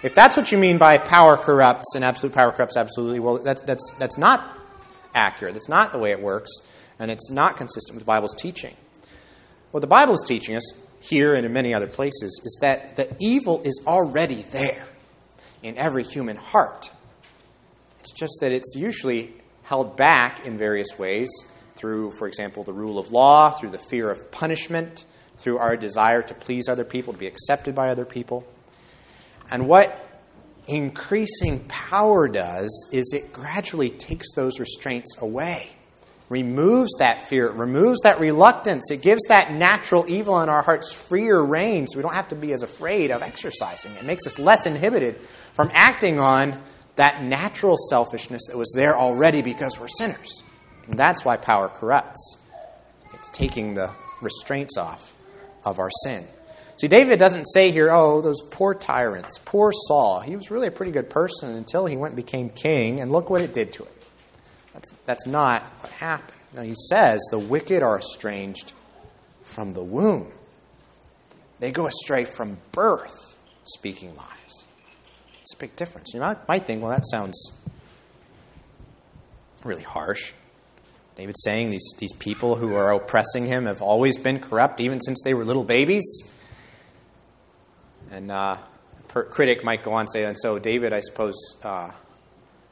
If 0.03 0.13
that's 0.13 0.37
what 0.37 0.51
you 0.51 0.57
mean 0.57 0.77
by 0.77 0.97
power 0.99 1.37
corrupts 1.37 1.95
and 1.95 2.03
absolute 2.03 2.33
power 2.33 2.51
corrupts 2.51 2.77
absolutely, 2.77 3.19
well, 3.19 3.39
that's, 3.39 3.61
that's, 3.61 3.91
that's 3.97 4.17
not 4.17 4.57
accurate. 5.15 5.55
That's 5.55 5.69
not 5.69 5.91
the 5.91 5.97
way 5.97 6.11
it 6.11 6.21
works, 6.21 6.51
and 6.99 7.09
it's 7.09 7.31
not 7.31 7.57
consistent 7.57 7.95
with 7.95 8.03
the 8.03 8.07
Bible's 8.07 8.35
teaching. 8.35 8.75
What 9.71 9.81
the 9.81 9.87
Bible 9.87 10.13
is 10.13 10.23
teaching 10.25 10.55
us 10.55 10.63
here 10.99 11.33
and 11.33 11.45
in 11.45 11.53
many 11.53 11.73
other 11.73 11.87
places 11.87 12.41
is 12.43 12.57
that 12.61 12.95
the 12.95 13.15
evil 13.19 13.61
is 13.63 13.81
already 13.87 14.43
there 14.51 14.87
in 15.63 15.77
every 15.77 16.03
human 16.03 16.37
heart. 16.37 16.89
It's 17.99 18.11
just 18.11 18.37
that 18.41 18.51
it's 18.51 18.75
usually 18.75 19.33
held 19.63 19.97
back 19.97 20.45
in 20.45 20.57
various 20.57 20.97
ways 20.97 21.29
through, 21.75 22.11
for 22.11 22.27
example, 22.27 22.63
the 22.63 22.73
rule 22.73 22.99
of 22.99 23.11
law, 23.11 23.51
through 23.51 23.69
the 23.69 23.77
fear 23.77 24.09
of 24.09 24.31
punishment, 24.31 25.05
through 25.37 25.57
our 25.57 25.75
desire 25.75 26.21
to 26.21 26.33
please 26.33 26.67
other 26.67 26.85
people, 26.85 27.13
to 27.13 27.19
be 27.19 27.27
accepted 27.27 27.75
by 27.75 27.89
other 27.89 28.05
people. 28.05 28.47
And 29.49 29.67
what 29.67 29.97
increasing 30.67 31.59
power 31.67 32.27
does 32.27 32.89
is 32.91 33.13
it 33.13 33.31
gradually 33.31 33.89
takes 33.89 34.33
those 34.35 34.59
restraints 34.59 35.21
away, 35.21 35.69
removes 36.29 36.91
that 36.99 37.21
fear, 37.21 37.49
removes 37.49 38.01
that 38.01 38.19
reluctance. 38.19 38.91
It 38.91 39.01
gives 39.01 39.21
that 39.29 39.51
natural 39.51 40.05
evil 40.09 40.41
in 40.41 40.49
our 40.49 40.61
hearts 40.61 40.91
freer 40.91 41.41
rein 41.41 41.87
so 41.87 41.97
we 41.97 42.03
don't 42.03 42.13
have 42.13 42.29
to 42.29 42.35
be 42.35 42.51
as 42.51 42.63
afraid 42.63 43.11
of 43.11 43.21
exercising. 43.21 43.93
It 43.93 44.05
makes 44.05 44.27
us 44.27 44.37
less 44.37 44.65
inhibited 44.65 45.19
from 45.53 45.71
acting 45.73 46.19
on 46.19 46.61
that 46.97 47.23
natural 47.23 47.77
selfishness 47.89 48.47
that 48.47 48.57
was 48.57 48.73
there 48.75 48.97
already 48.97 49.41
because 49.41 49.79
we're 49.79 49.87
sinners. 49.87 50.43
And 50.87 50.99
that's 50.99 51.23
why 51.23 51.37
power 51.37 51.69
corrupts. 51.69 52.37
It's 53.13 53.29
taking 53.29 53.73
the 53.73 53.91
restraints 54.21 54.77
off 54.77 55.15
of 55.63 55.79
our 55.79 55.89
sin. 56.03 56.25
See, 56.77 56.87
David 56.87 57.17
doesn't 57.17 57.45
say 57.45 57.71
here, 57.71 57.91
oh, 57.91 58.21
those 58.21 58.41
poor 58.51 58.75
tyrants, 58.75 59.39
poor 59.39 59.71
Saul. 59.73 60.19
He 60.19 60.35
was 60.35 60.51
really 60.51 60.67
a 60.67 60.71
pretty 60.71 60.91
good 60.91 61.09
person 61.09 61.55
until 61.55 61.87
he 61.87 61.97
went 61.97 62.13
and 62.13 62.23
became 62.23 62.49
king, 62.49 62.99
and 62.99 63.11
look 63.11 63.31
what 63.31 63.41
it 63.41 63.53
did 63.53 63.73
to 63.73 63.83
him. 63.83 63.93
That's, 64.73 64.91
that's 65.07 65.25
not 65.25 65.63
what 65.81 65.91
happened. 65.93 66.37
Now, 66.53 66.61
he 66.61 66.75
says 66.89 67.19
the 67.31 67.39
wicked 67.39 67.81
are 67.81 67.97
estranged 67.97 68.73
from 69.41 69.73
the 69.73 69.83
womb, 69.83 70.31
they 71.59 71.71
go 71.71 71.87
astray 71.87 72.25
from 72.25 72.57
birth, 72.71 73.37
speaking 73.63 74.15
lies. 74.15 74.65
It's 75.41 75.55
a 75.55 75.57
big 75.57 75.75
difference. 75.75 76.13
You 76.13 76.19
might, 76.19 76.47
might 76.47 76.65
think, 76.65 76.83
well, 76.83 76.91
that 76.91 77.05
sounds 77.09 77.51
really 79.63 79.81
harsh. 79.81 80.33
David's 81.15 81.41
saying 81.43 81.71
these, 81.71 81.95
these 81.97 82.13
people 82.13 82.55
who 82.55 82.75
are 82.75 82.93
oppressing 82.93 83.47
him 83.47 83.65
have 83.65 83.81
always 83.81 84.17
been 84.19 84.39
corrupt, 84.39 84.79
even 84.79 85.01
since 85.01 85.19
they 85.23 85.33
were 85.33 85.43
little 85.43 85.63
babies. 85.63 86.05
And 88.11 88.31
uh, 88.31 88.57
a 89.15 89.23
critic 89.23 89.63
might 89.63 89.83
go 89.83 89.93
on 89.93 90.01
and 90.01 90.09
say, 90.11 90.23
and 90.23 90.37
so, 90.37 90.59
David, 90.59 90.93
I 90.93 91.01
suppose 91.01 91.35
uh, 91.63 91.91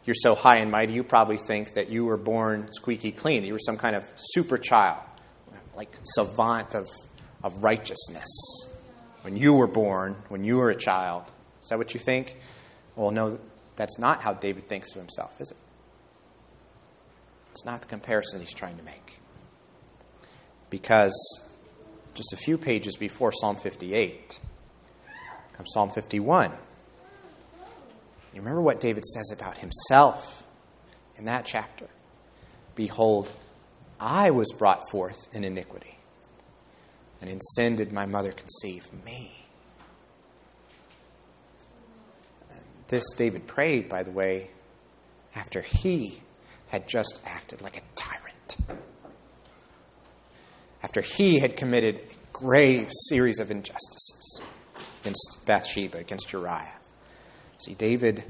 you're 0.05 0.15
so 0.15 0.35
high 0.35 0.57
and 0.57 0.71
mighty, 0.71 0.93
you 0.93 1.03
probably 1.03 1.37
think 1.37 1.73
that 1.73 1.89
you 1.89 2.05
were 2.05 2.17
born 2.17 2.69
squeaky 2.71 3.11
clean, 3.11 3.41
that 3.41 3.47
you 3.47 3.53
were 3.53 3.59
some 3.59 3.77
kind 3.77 3.95
of 3.95 4.09
super 4.15 4.57
child, 4.57 4.99
like 5.75 5.95
savant 6.03 6.75
of, 6.75 6.87
of 7.43 7.63
righteousness. 7.63 8.29
When 9.23 9.35
you 9.35 9.53
were 9.53 9.67
born, 9.67 10.15
when 10.29 10.43
you 10.43 10.57
were 10.57 10.69
a 10.69 10.75
child. 10.75 11.23
Is 11.63 11.69
that 11.69 11.79
what 11.79 11.93
you 11.95 11.99
think? 11.99 12.35
Well, 12.95 13.09
no, 13.09 13.39
that's 13.75 13.97
not 13.97 14.21
how 14.21 14.33
David 14.33 14.69
thinks 14.69 14.93
of 14.93 15.01
himself, 15.01 15.41
is 15.41 15.51
it? 15.51 15.57
It's 17.51 17.65
not 17.65 17.81
the 17.81 17.87
comparison 17.87 18.39
he's 18.41 18.53
trying 18.53 18.77
to 18.77 18.83
make. 18.83 19.19
Because 20.69 21.13
just 22.13 22.33
a 22.33 22.37
few 22.37 22.57
pages 22.57 22.95
before 22.97 23.31
Psalm 23.31 23.55
58, 23.55 24.39
comes 25.55 25.71
Psalm 25.73 25.89
51. 25.91 26.51
You 28.33 28.41
remember 28.41 28.61
what 28.61 28.81
David 28.81 29.05
says 29.05 29.31
about 29.33 29.57
himself 29.57 30.43
in 31.15 31.25
that 31.25 31.45
chapter? 31.45 31.87
Behold, 32.75 33.29
I 33.99 34.31
was 34.31 34.51
brought 34.59 34.81
forth 34.91 35.33
in 35.33 35.45
iniquity, 35.45 35.97
and 37.21 37.29
in 37.29 37.39
sin 37.55 37.77
did 37.77 37.93
my 37.93 38.05
mother 38.05 38.33
conceive 38.33 38.83
me. 39.05 39.45
This 42.89 43.05
David 43.15 43.47
prayed, 43.47 43.87
by 43.87 44.03
the 44.03 44.11
way, 44.11 44.49
after 45.33 45.61
he 45.61 46.19
had 46.67 46.87
just 46.87 47.21
acted 47.25 47.61
like 47.61 47.77
a 47.77 47.81
tyrant. 47.95 48.81
After 50.83 51.01
he 51.01 51.39
had 51.39 51.55
committed 51.55 51.95
a 51.95 52.13
grave 52.33 52.89
series 53.09 53.39
of 53.39 53.49
injustices 53.49 54.41
against 55.05 55.45
Bathsheba, 55.45 55.99
against 55.99 56.33
Uriah. 56.33 56.73
See, 57.59 57.75
David 57.75 58.23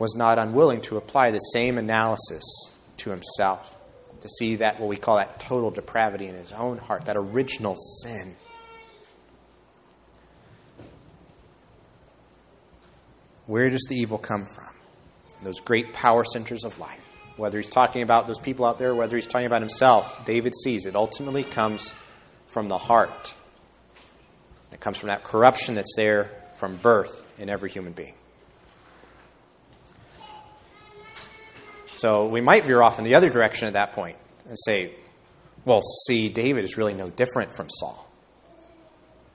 was 0.00 0.16
not 0.16 0.36
unwilling 0.36 0.80
to 0.82 0.96
apply 0.96 1.30
the 1.30 1.38
same 1.38 1.78
analysis 1.78 2.42
to 2.98 3.10
himself, 3.10 3.78
to 4.20 4.28
see 4.28 4.56
that 4.56 4.80
what 4.80 4.88
we 4.88 4.96
call 4.96 5.16
that 5.16 5.38
total 5.38 5.70
depravity 5.70 6.26
in 6.26 6.34
his 6.34 6.50
own 6.50 6.78
heart, 6.78 7.04
that 7.04 7.16
original 7.16 7.76
sin. 8.02 8.34
Where 13.46 13.70
does 13.70 13.86
the 13.88 13.96
evil 13.96 14.18
come 14.18 14.44
from? 14.44 14.74
Those 15.44 15.60
great 15.60 15.92
power 15.92 16.24
centers 16.24 16.64
of 16.64 16.78
life. 16.80 16.98
Whether 17.36 17.58
he's 17.58 17.68
talking 17.68 18.02
about 18.02 18.26
those 18.26 18.38
people 18.40 18.64
out 18.64 18.78
there, 18.78 18.94
whether 18.94 19.16
he's 19.16 19.26
talking 19.26 19.46
about 19.46 19.62
himself, 19.62 20.26
David 20.26 20.52
sees 20.64 20.84
it 20.84 20.96
ultimately 20.96 21.44
comes 21.44 21.94
from 22.46 22.68
the 22.68 22.78
heart. 22.78 23.34
It 24.72 24.80
comes 24.80 24.98
from 24.98 25.08
that 25.08 25.22
corruption 25.22 25.74
that's 25.74 25.94
there 25.96 26.30
from 26.54 26.76
birth 26.76 27.22
in 27.38 27.48
every 27.50 27.70
human 27.70 27.92
being. 27.92 28.14
So 31.94 32.26
we 32.26 32.40
might 32.40 32.64
veer 32.64 32.82
off 32.82 32.98
in 32.98 33.04
the 33.04 33.14
other 33.14 33.28
direction 33.30 33.68
at 33.68 33.74
that 33.74 33.92
point 33.92 34.16
and 34.48 34.56
say, 34.64 34.90
well, 35.64 35.82
see, 36.06 36.28
David 36.28 36.64
is 36.64 36.76
really 36.76 36.94
no 36.94 37.08
different 37.08 37.54
from 37.54 37.68
Saul. 37.70 38.08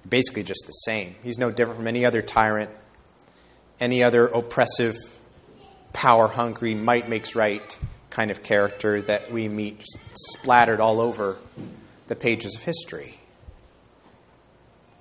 basically 0.07 0.43
just 0.43 0.63
the 0.65 0.71
same. 0.71 1.15
He's 1.23 1.37
no 1.37 1.51
different 1.51 1.79
from 1.79 1.87
any 1.87 2.05
other 2.05 2.21
tyrant, 2.21 2.69
any 3.79 4.03
other 4.03 4.25
oppressive, 4.27 4.95
power 5.93 6.27
hungry, 6.27 6.75
might 6.75 7.09
makes 7.09 7.35
right 7.35 7.77
kind 8.09 8.31
of 8.31 8.43
character 8.43 9.01
that 9.03 9.31
we 9.31 9.47
meet 9.47 9.83
splattered 10.33 10.79
all 10.79 10.99
over 10.99 11.37
the 12.07 12.15
pages 12.15 12.55
of 12.55 12.63
history. 12.63 13.16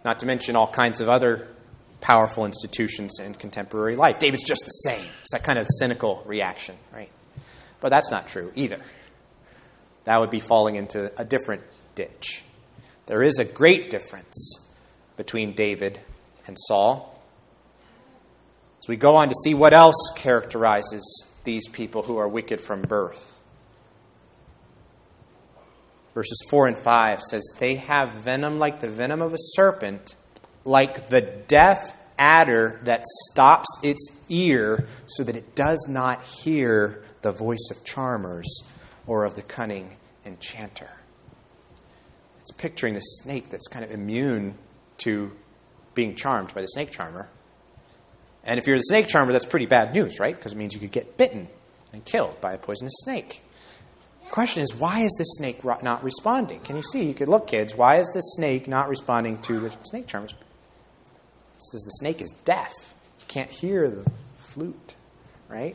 Not 0.07 0.21
to 0.21 0.27
mention 0.27 0.55
all 0.55 0.69
kinds 0.69 1.01
of 1.01 1.09
other 1.09 1.49
powerful 2.01 2.47
institutions 2.47 3.19
in 3.19 3.35
contemporary 3.35 3.97
life. 3.97 4.21
David's 4.21 4.45
just 4.45 4.65
the 4.65 4.71
same. 4.71 5.05
It's 5.23 5.33
that 5.33 5.43
kind 5.43 5.59
of 5.59 5.67
cynical 5.81 6.23
reaction, 6.25 6.77
right? 6.95 7.11
But 7.81 7.89
that's 7.89 8.09
not 8.09 8.29
true 8.29 8.53
either. 8.55 8.79
That 10.05 10.19
would 10.19 10.31
be 10.31 10.39
falling 10.39 10.77
into 10.77 11.11
a 11.21 11.25
different 11.25 11.65
ditch. 11.97 12.45
There 13.07 13.21
is 13.21 13.41
a 13.41 13.45
great 13.45 13.91
difference 13.91 14.71
between 15.17 15.55
David 15.55 15.99
and 16.47 16.57
Saul. 16.57 17.21
As 18.79 18.87
we 18.89 18.97
go 18.97 19.17
on 19.17 19.29
to 19.29 19.35
see 19.43 19.55
what 19.55 19.73
else 19.73 20.13
characterizes 20.15 21.35
these 21.43 21.67
people 21.67 22.05
who 22.05 22.17
are 22.19 22.29
wicked 22.29 22.61
from 22.61 22.83
birth. 22.83 23.36
Verses 26.17 26.43
4 26.49 26.69
and 26.69 26.79
5 26.79 27.21
says, 27.21 27.45
They 27.59 27.75
have 27.75 28.11
venom 28.11 28.59
like 28.59 28.81
the 28.81 28.89
venom 28.89 29.21
of 29.21 29.35
a 29.35 29.39
serpent, 29.39 30.15
like 30.65 31.11
the 31.11 31.21
deaf 31.21 31.95
adder 32.19 32.81
that 32.85 33.05
stops 33.31 33.69
its 33.83 34.25
ear 34.31 34.87
so 35.05 35.25
that 35.25 35.37
it 35.37 35.55
does 35.55 35.87
not 35.91 36.23
hear 36.23 37.05
the 37.21 37.33
voice 37.33 37.69
of 37.71 37.85
charmers 37.85 38.47
or 39.07 39.27
of 39.27 39.35
the 39.35 39.43
cunning 39.43 39.95
enchanter. 40.25 40.89
It's 42.41 42.53
picturing 42.53 42.95
the 42.95 43.01
snake 43.01 43.51
that's 43.51 43.69
kind 43.69 43.85
of 43.85 43.91
immune 43.91 44.57
to 45.01 45.33
being 45.95 46.15
charmed 46.15 46.55
by 46.55 46.63
the 46.63 46.69
snake 46.69 46.93
charmer. 46.93 47.29
And 48.43 48.59
if 48.59 48.67
you're 48.67 48.79
the 48.79 48.85
snake 48.85 49.09
charmer, 49.09 49.33
that's 49.33 49.45
pretty 49.45 49.67
bad 49.67 49.93
news, 49.93 50.19
right? 50.19 50.35
Because 50.35 50.53
it 50.55 50.57
means 50.57 50.73
you 50.73 50.81
could 50.81 50.93
get 50.93 51.19
bitten 51.19 51.49
and 51.93 52.03
killed 52.07 52.41
by 52.41 52.55
a 52.55 52.59
poisonous 52.59 52.95
snake. 53.05 53.43
Question 54.31 54.63
is, 54.63 54.75
why 54.75 55.01
is 55.01 55.15
this 55.17 55.29
snake 55.37 55.65
not 55.65 56.05
responding? 56.05 56.61
Can 56.61 56.77
you 56.77 56.83
see? 56.83 57.05
You 57.05 57.15
could 57.15 57.29
look, 57.29 57.47
kids. 57.47 57.75
Why 57.75 57.97
is 57.97 58.07
the 58.13 58.21
snake 58.21 58.69
not 58.69 58.89
responding 58.89 59.39
to 59.43 59.61
the 59.61 59.71
snake 59.85 60.07
charmers? 60.07 60.33
It 60.33 61.63
says 61.63 61.83
the 61.83 61.91
snake 61.93 62.21
is 62.21 62.33
deaf. 62.45 62.73
He 63.19 63.25
can't 63.29 63.51
hear 63.51 63.89
the 63.89 64.05
flute, 64.39 64.95
right? 65.49 65.75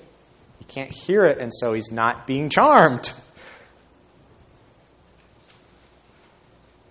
He 0.59 0.65
can't 0.65 0.91
hear 0.91 1.25
it, 1.25 1.39
and 1.39 1.51
so 1.53 1.73
he's 1.73 1.91
not 1.91 2.27
being 2.27 2.49
charmed. 2.49 3.13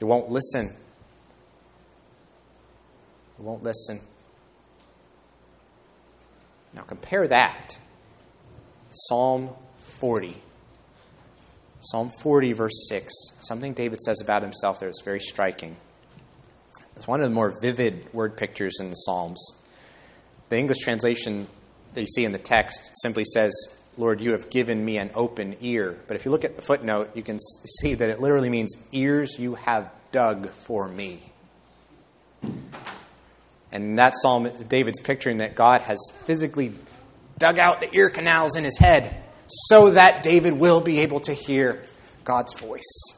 He 0.01 0.05
won't 0.05 0.31
listen. 0.31 0.75
He 3.37 3.43
won't 3.43 3.63
listen. 3.63 4.01
Now 6.75 6.83
compare 6.83 7.29
that. 7.29 7.79
Psalm 8.91 9.51
40. 9.77 10.37
Psalm 11.81 12.11
40, 12.11 12.53
verse 12.53 12.89
6. 12.89 13.13
Something 13.41 13.73
David 13.73 14.01
says 14.01 14.21
about 14.21 14.43
himself 14.43 14.81
there 14.81 14.89
is 14.89 15.01
very 15.05 15.21
striking. 15.21 15.77
It's 16.97 17.09
one 17.09 17.21
of 17.21 17.29
the 17.29 17.35
more 17.35 17.55
vivid 17.63 18.13
word 18.13 18.37
pictures 18.37 18.77
in 18.81 18.91
the 18.91 18.97
Psalms. 18.97 19.43
The 20.51 20.59
English 20.59 20.79
translation 20.79 21.47
that 21.95 22.03
you 22.03 22.07
see 22.07 22.25
in 22.27 22.33
the 22.33 22.39
text 22.39 22.79
simply 23.01 23.25
says, 23.25 23.53
Lord, 23.97 24.21
you 24.21 24.33
have 24.33 24.51
given 24.51 24.85
me 24.85 24.99
an 24.99 25.11
open 25.15 25.57
ear. 25.61 25.99
But 26.07 26.17
if 26.17 26.27
you 26.27 26.31
look 26.31 26.45
at 26.45 26.57
the 26.57 26.63
footnote, 26.63 27.13
you 27.15 27.23
can 27.23 27.39
see 27.41 27.95
that 27.95 28.11
it 28.11 28.21
literally 28.21 28.51
means 28.51 28.77
ears 28.93 29.39
you 29.39 29.55
have 29.55 29.91
dug 30.13 30.51
for 30.51 30.87
me. 30.87 31.23
And 33.73 33.99
that 33.99 34.15
psalm, 34.21 34.51
David's 34.69 35.01
picturing 35.01 35.39
that 35.39 35.55
God 35.55 35.81
has 35.83 35.99
physically 36.25 36.75
dug 37.39 37.59
out 37.59 37.81
the 37.81 37.95
ear 37.95 38.11
canals 38.11 38.57
in 38.57 38.65
his 38.65 38.77
head 38.77 39.15
so 39.69 39.91
that 39.91 40.23
David 40.23 40.55
will 40.55 40.81
be 40.81 41.01
able 41.01 41.21
to 41.21 41.35
hear 41.35 41.83
God's 42.25 42.59
voice, 42.59 43.15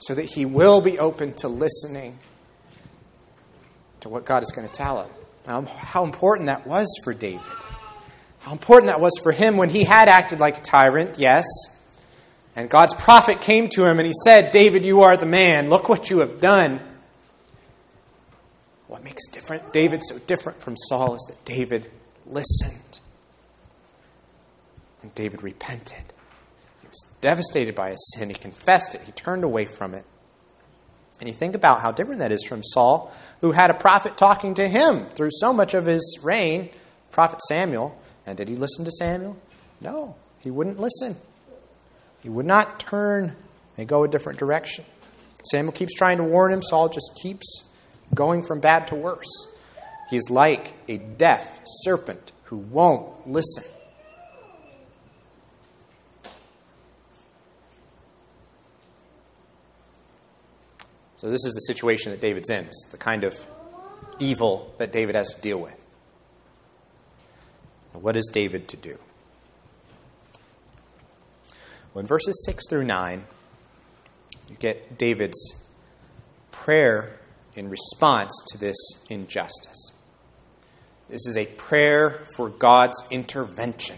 so 0.00 0.14
that 0.14 0.24
he 0.24 0.44
will 0.44 0.80
be 0.80 0.98
open 0.98 1.34
to 1.34 1.48
listening 1.48 2.18
to 4.00 4.08
what 4.08 4.24
God 4.24 4.42
is 4.42 4.50
going 4.50 4.68
to 4.68 4.74
tell 4.74 5.02
him. 5.02 5.10
Now, 5.46 5.58
um, 5.58 5.66
how 5.66 6.04
important 6.04 6.46
that 6.46 6.66
was 6.66 6.86
for 7.02 7.12
David. 7.12 7.46
How 8.40 8.52
important 8.52 8.86
that 8.86 9.00
was 9.00 9.12
for 9.22 9.32
him 9.32 9.56
when 9.56 9.68
he 9.68 9.84
had 9.84 10.08
acted 10.08 10.40
like 10.40 10.58
a 10.58 10.62
tyrant, 10.62 11.18
yes. 11.18 11.44
And 12.56 12.68
God's 12.68 12.94
prophet 12.94 13.40
came 13.40 13.68
to 13.70 13.84
him 13.84 13.98
and 13.98 14.06
he 14.06 14.12
said, 14.24 14.52
David, 14.52 14.84
you 14.84 15.02
are 15.02 15.16
the 15.16 15.26
man. 15.26 15.68
Look 15.68 15.88
what 15.88 16.10
you 16.10 16.18
have 16.18 16.40
done. 16.40 16.80
What 18.86 19.04
makes 19.04 19.28
different 19.28 19.72
David 19.72 20.02
so 20.04 20.18
different 20.18 20.60
from 20.60 20.76
Saul 20.76 21.14
is 21.14 21.24
that 21.28 21.44
David 21.44 21.90
listened. 22.26 22.89
And 25.02 25.14
David 25.14 25.42
repented. 25.42 26.04
He 26.80 26.88
was 26.88 27.14
devastated 27.20 27.74
by 27.74 27.90
his 27.90 28.14
sin. 28.16 28.28
He 28.28 28.34
confessed 28.34 28.94
it. 28.94 29.00
He 29.02 29.12
turned 29.12 29.44
away 29.44 29.64
from 29.64 29.94
it. 29.94 30.04
And 31.20 31.28
you 31.28 31.34
think 31.34 31.54
about 31.54 31.80
how 31.80 31.92
different 31.92 32.20
that 32.20 32.32
is 32.32 32.44
from 32.44 32.62
Saul, 32.62 33.12
who 33.40 33.52
had 33.52 33.70
a 33.70 33.74
prophet 33.74 34.16
talking 34.16 34.54
to 34.54 34.66
him 34.66 35.06
through 35.14 35.30
so 35.32 35.52
much 35.52 35.74
of 35.74 35.84
his 35.84 36.18
reign, 36.22 36.70
prophet 37.12 37.40
Samuel. 37.48 37.98
And 38.26 38.36
did 38.36 38.48
he 38.48 38.56
listen 38.56 38.84
to 38.86 38.90
Samuel? 38.90 39.36
No, 39.80 40.16
he 40.38 40.50
wouldn't 40.50 40.80
listen. 40.80 41.16
He 42.22 42.28
would 42.28 42.46
not 42.46 42.80
turn 42.80 43.36
and 43.76 43.88
go 43.88 44.04
a 44.04 44.08
different 44.08 44.38
direction. 44.38 44.84
Samuel 45.50 45.72
keeps 45.72 45.94
trying 45.94 46.18
to 46.18 46.24
warn 46.24 46.52
him. 46.52 46.62
Saul 46.62 46.88
just 46.88 47.18
keeps 47.22 47.64
going 48.14 48.42
from 48.42 48.60
bad 48.60 48.88
to 48.88 48.94
worse. 48.94 49.48
He's 50.10 50.28
like 50.28 50.74
a 50.88 50.98
deaf 50.98 51.60
serpent 51.82 52.32
who 52.44 52.56
won't 52.56 53.28
listen. 53.28 53.64
So, 61.20 61.28
this 61.28 61.44
is 61.44 61.52
the 61.52 61.60
situation 61.60 62.12
that 62.12 62.22
David's 62.22 62.48
in. 62.48 62.64
It's 62.64 62.88
the 62.90 62.96
kind 62.96 63.24
of 63.24 63.38
evil 64.18 64.74
that 64.78 64.90
David 64.90 65.16
has 65.16 65.34
to 65.34 65.40
deal 65.42 65.58
with. 65.58 65.76
What 67.92 68.16
is 68.16 68.30
David 68.32 68.68
to 68.68 68.78
do? 68.78 68.96
Well, 71.92 72.00
in 72.00 72.06
verses 72.06 72.42
6 72.46 72.70
through 72.70 72.84
9, 72.84 73.22
you 74.48 74.56
get 74.56 74.96
David's 74.96 75.70
prayer 76.52 77.18
in 77.54 77.68
response 77.68 78.32
to 78.52 78.58
this 78.58 78.78
injustice. 79.10 79.92
This 81.10 81.26
is 81.26 81.36
a 81.36 81.44
prayer 81.44 82.24
for 82.34 82.48
God's 82.48 82.96
intervention. 83.10 83.96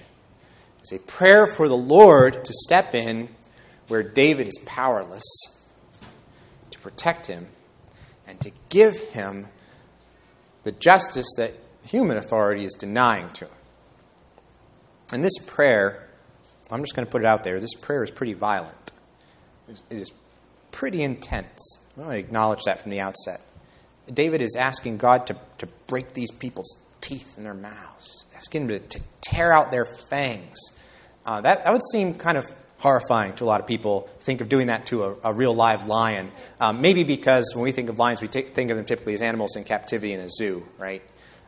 It's 0.80 0.92
a 0.92 0.98
prayer 0.98 1.46
for 1.46 1.68
the 1.68 1.76
Lord 1.76 2.44
to 2.44 2.52
step 2.64 2.96
in 2.96 3.28
where 3.86 4.02
David 4.02 4.48
is 4.48 4.58
powerless, 4.66 5.22
protect 6.82 7.26
him, 7.26 7.46
and 8.26 8.40
to 8.40 8.50
give 8.68 8.98
him 9.10 9.46
the 10.64 10.72
justice 10.72 11.26
that 11.36 11.52
human 11.84 12.16
authority 12.16 12.64
is 12.64 12.74
denying 12.74 13.30
to 13.30 13.46
him. 13.46 13.54
And 15.12 15.22
this 15.22 15.36
prayer, 15.46 16.08
I'm 16.70 16.82
just 16.82 16.94
going 16.94 17.06
to 17.06 17.10
put 17.10 17.22
it 17.22 17.26
out 17.26 17.44
there, 17.44 17.60
this 17.60 17.74
prayer 17.74 18.02
is 18.02 18.10
pretty 18.10 18.34
violent. 18.34 18.92
It 19.68 19.98
is 19.98 20.12
pretty 20.70 21.02
intense. 21.02 21.78
I 21.96 22.00
want 22.00 22.12
to 22.12 22.18
acknowledge 22.18 22.62
that 22.64 22.80
from 22.80 22.90
the 22.90 23.00
outset. 23.00 23.40
David 24.12 24.42
is 24.42 24.56
asking 24.56 24.98
God 24.98 25.26
to, 25.28 25.36
to 25.58 25.66
break 25.86 26.14
these 26.14 26.30
people's 26.30 26.76
teeth 27.00 27.36
in 27.36 27.44
their 27.44 27.54
mouths, 27.54 28.24
asking 28.36 28.62
him 28.62 28.68
to, 28.68 28.78
to 28.80 29.00
tear 29.20 29.52
out 29.52 29.70
their 29.70 29.86
fangs. 30.10 30.58
Uh, 31.24 31.40
that, 31.42 31.64
that 31.64 31.72
would 31.72 31.82
seem 31.92 32.14
kind 32.14 32.36
of 32.36 32.44
horrifying 32.82 33.32
to 33.34 33.44
a 33.44 33.46
lot 33.46 33.60
of 33.60 33.66
people. 33.66 34.08
Think 34.20 34.40
of 34.40 34.48
doing 34.48 34.66
that 34.66 34.86
to 34.86 35.04
a, 35.04 35.14
a 35.24 35.32
real 35.32 35.54
live 35.54 35.86
lion. 35.86 36.32
Um, 36.60 36.80
maybe 36.80 37.04
because 37.04 37.52
when 37.54 37.62
we 37.62 37.70
think 37.70 37.88
of 37.88 37.98
lions, 37.98 38.20
we 38.20 38.26
t- 38.26 38.42
think 38.42 38.70
of 38.70 38.76
them 38.76 38.84
typically 38.84 39.14
as 39.14 39.22
animals 39.22 39.54
in 39.54 39.62
captivity 39.62 40.12
in 40.12 40.20
a 40.20 40.28
zoo, 40.28 40.66
right? 40.78 41.02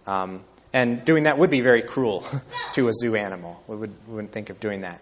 Um, 0.07 0.45
and 0.73 1.05
doing 1.05 1.25
that 1.25 1.37
would 1.37 1.51
be 1.51 1.61
very 1.61 1.83
cruel 1.83 2.25
to 2.75 2.89
a 2.89 2.93
zoo 2.93 3.17
animal. 3.17 3.63
We, 3.67 3.77
would, 3.77 3.95
wouldn't 4.07 4.33
think 4.33 4.51
of 4.51 4.61
doing 4.61 4.83
that. 4.83 5.01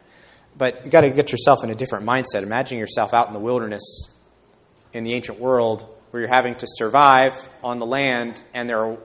But 0.56 0.84
you've 0.84 0.92
got 0.92 1.02
to 1.02 1.10
get 1.10 1.32
yourself 1.32 1.62
in 1.62 1.70
a 1.70 1.74
different 1.74 2.06
mindset. 2.06 2.42
Imagine 2.42 2.78
yourself 2.78 3.12
out 3.12 3.26
in 3.28 3.34
the 3.34 3.40
wilderness 3.40 3.82
in 4.94 5.04
the 5.04 5.12
ancient 5.12 5.38
world 5.38 5.86
where 6.10 6.22
you're 6.22 6.32
having 6.32 6.54
to 6.56 6.66
survive 6.66 7.48
on 7.62 7.78
the 7.78 7.86
land 7.86 8.42
and 8.52 8.68
there 8.68 8.78
are 8.78 8.98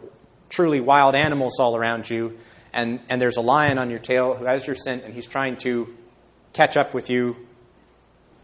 truly 0.49 0.79
wild 0.79 1.15
animals 1.15 1.59
all 1.59 1.75
around 1.75 2.09
you, 2.09 2.37
and, 2.73 2.99
and 3.09 3.21
there's 3.21 3.37
a 3.37 3.41
lion 3.41 3.77
on 3.77 3.89
your 3.89 3.99
tail 3.99 4.33
who 4.33 4.45
has 4.45 4.65
your 4.65 4.75
scent 4.75 5.03
and 5.03 5.13
he's 5.13 5.27
trying 5.27 5.57
to 5.57 5.93
catch 6.57 6.75
up 6.75 6.93
with 6.93 7.09
you, 7.09 7.35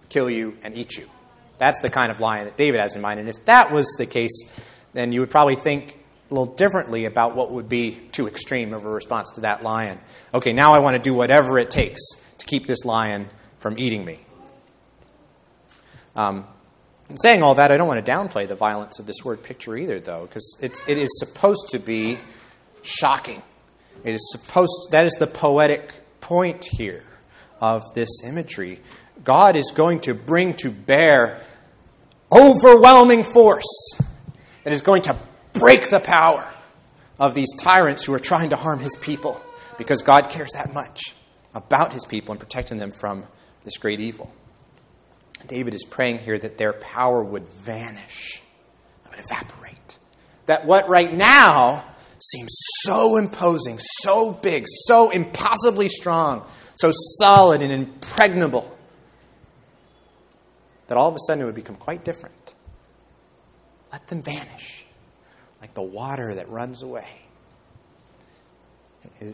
kill 0.10 0.30
you, 0.30 0.56
and 0.64 0.78
eat 0.78 0.96
you. 0.98 1.10
That's 1.58 1.82
the 1.82 1.90
kind 1.90 2.12
of 2.12 2.20
lion 2.20 2.46
that 2.46 2.58
David 2.58 2.80
has 2.80 2.96
in 2.96 3.02
mind. 3.02 3.20
And 3.20 3.28
if 3.28 3.44
that 3.46 3.72
was 3.72 3.88
the 3.98 4.06
case, 4.06 4.54
then 4.94 5.12
you 5.12 5.20
would 5.22 5.32
probably 5.32 5.56
think 5.56 5.98
a 6.30 6.34
little 6.34 6.54
differently 6.54 7.06
about 7.06 7.36
what 7.36 7.52
would 7.52 7.68
be 7.68 8.00
too 8.12 8.28
extreme 8.28 8.74
of 8.74 8.86
a 8.86 8.90
response 8.90 9.32
to 9.32 9.42
that 9.42 9.64
lion. 9.64 10.00
Okay, 10.34 10.54
now 10.54 10.74
I 10.74 10.80
want 10.80 10.96
to 10.96 11.02
do 11.02 11.14
whatever 11.14 11.58
it 11.58 11.72
takes 11.72 12.02
to 12.38 12.46
keep 12.46 12.68
this 12.68 12.86
lion 12.86 13.30
from 13.60 13.80
eating 13.80 14.06
me. 14.06 14.20
Um, 16.16 16.46
In 17.10 17.18
saying 17.18 17.42
all 17.42 17.56
that, 17.56 17.72
I 17.72 17.78
don't 17.78 17.88
want 17.88 18.06
to 18.06 18.12
downplay 18.12 18.48
the 18.48 18.56
violence 18.56 19.00
of 19.00 19.06
this 19.08 19.26
word 19.26 19.42
picture 19.42 19.76
either, 19.76 20.00
though, 20.00 20.28
because 20.28 20.58
it 20.62 20.98
is 20.98 21.10
supposed 21.20 21.70
to 21.72 21.80
be 21.80 22.18
shocking. 22.84 23.42
It 24.04 24.14
is 24.14 24.32
supposed, 24.32 24.92
that 24.92 25.06
is 25.06 25.14
the 25.14 25.28
poetic 25.28 25.94
point 26.22 26.66
here 26.66 27.04
of 27.64 27.94
this 27.94 28.10
imagery. 28.26 28.82
God 29.24 29.56
is 29.56 29.72
going 29.74 30.02
to 30.02 30.14
bring 30.14 30.54
to 30.56 30.70
bear 30.70 31.40
overwhelming 32.30 33.24
force 33.24 33.94
that 34.66 34.74
is 34.74 34.82
going 34.82 35.04
to 35.04 35.16
break 35.54 35.90
the 35.90 36.02
power 36.02 36.46
of 37.18 37.34
these 37.34 37.48
tyrants 37.58 38.04
who 38.04 38.14
are 38.14 38.20
trying 38.20 38.50
to 38.50 38.58
harm 38.58 38.80
his 38.80 38.94
people 38.98 39.42
because 39.78 40.02
God 40.02 40.30
cares 40.30 40.50
that 40.56 40.74
much 40.74 41.16
about 41.56 41.94
his 41.94 42.04
people 42.04 42.34
and 42.34 42.40
protecting 42.40 42.80
them 42.80 42.92
from 42.92 43.24
this 43.64 43.78
great 43.78 44.02
evil. 44.02 44.30
David 45.48 45.74
is 45.74 45.86
praying 45.90 46.20
here 46.20 46.38
that 46.38 46.58
their 46.58 46.74
power 46.74 47.24
would 47.24 47.48
vanish, 47.48 48.42
would 49.10 49.20
evaporate. 49.20 50.00
That 50.48 50.66
what 50.66 50.90
right 50.90 51.14
now 51.14 51.86
seems 52.20 52.54
so 52.82 53.16
imposing, 53.16 53.80
so 54.02 54.32
big, 54.34 54.66
so 54.68 55.12
impossibly 55.12 55.88
strong, 55.88 56.46
so 56.76 56.92
solid 57.20 57.62
and 57.62 57.72
impregnable, 57.72 58.76
that 60.88 60.98
all 60.98 61.10
of 61.10 61.16
a 61.16 61.20
sudden 61.28 61.44
it 61.44 61.46
would 61.46 61.56
become 61.56 61.76
quite 61.76 62.04
different. 62.04 62.56
Let 63.92 64.08
them 64.08 64.22
vanish 64.22 64.86
like 65.62 65.74
the 65.74 65.82
water 65.82 66.36
that 66.36 66.50
runs 66.50 66.82
away. 66.84 67.08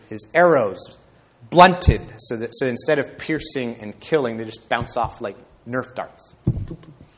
His 0.10 0.28
arrows 0.34 0.98
blunted 1.50 2.02
so 2.18 2.38
that 2.38 2.50
so 2.54 2.66
instead 2.66 3.00
of 3.00 3.18
piercing 3.18 3.76
and 3.82 4.00
killing, 4.00 4.38
they 4.38 4.46
just 4.46 4.68
bounce 4.70 4.98
off 4.98 5.22
like 5.22 5.36
Nerf 5.68 5.96
darts. 5.96 6.36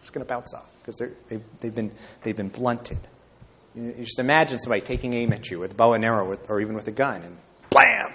Just 0.02 0.14
going 0.14 0.26
to 0.26 0.30
bounce 0.30 0.54
off 0.54 0.70
because 0.82 0.98
they've, 1.30 1.44
they've, 1.60 1.76
been, 1.76 1.92
they've 2.24 2.36
been 2.36 2.50
blunted. 2.50 2.98
You, 3.76 3.94
just 4.00 4.20
imagine 4.20 4.60
somebody 4.60 4.82
taking 4.82 5.14
aim 5.14 5.32
at 5.34 5.50
you 5.50 5.60
with 5.60 5.72
a 5.72 5.76
bow 5.76 5.94
and 5.94 6.04
arrow 6.04 6.28
with, 6.28 6.50
or 6.50 6.60
even 6.60 6.76
with 6.76 6.88
a 6.88 6.92
gun, 6.92 7.22
and 7.22 7.38
blam! 7.70 8.12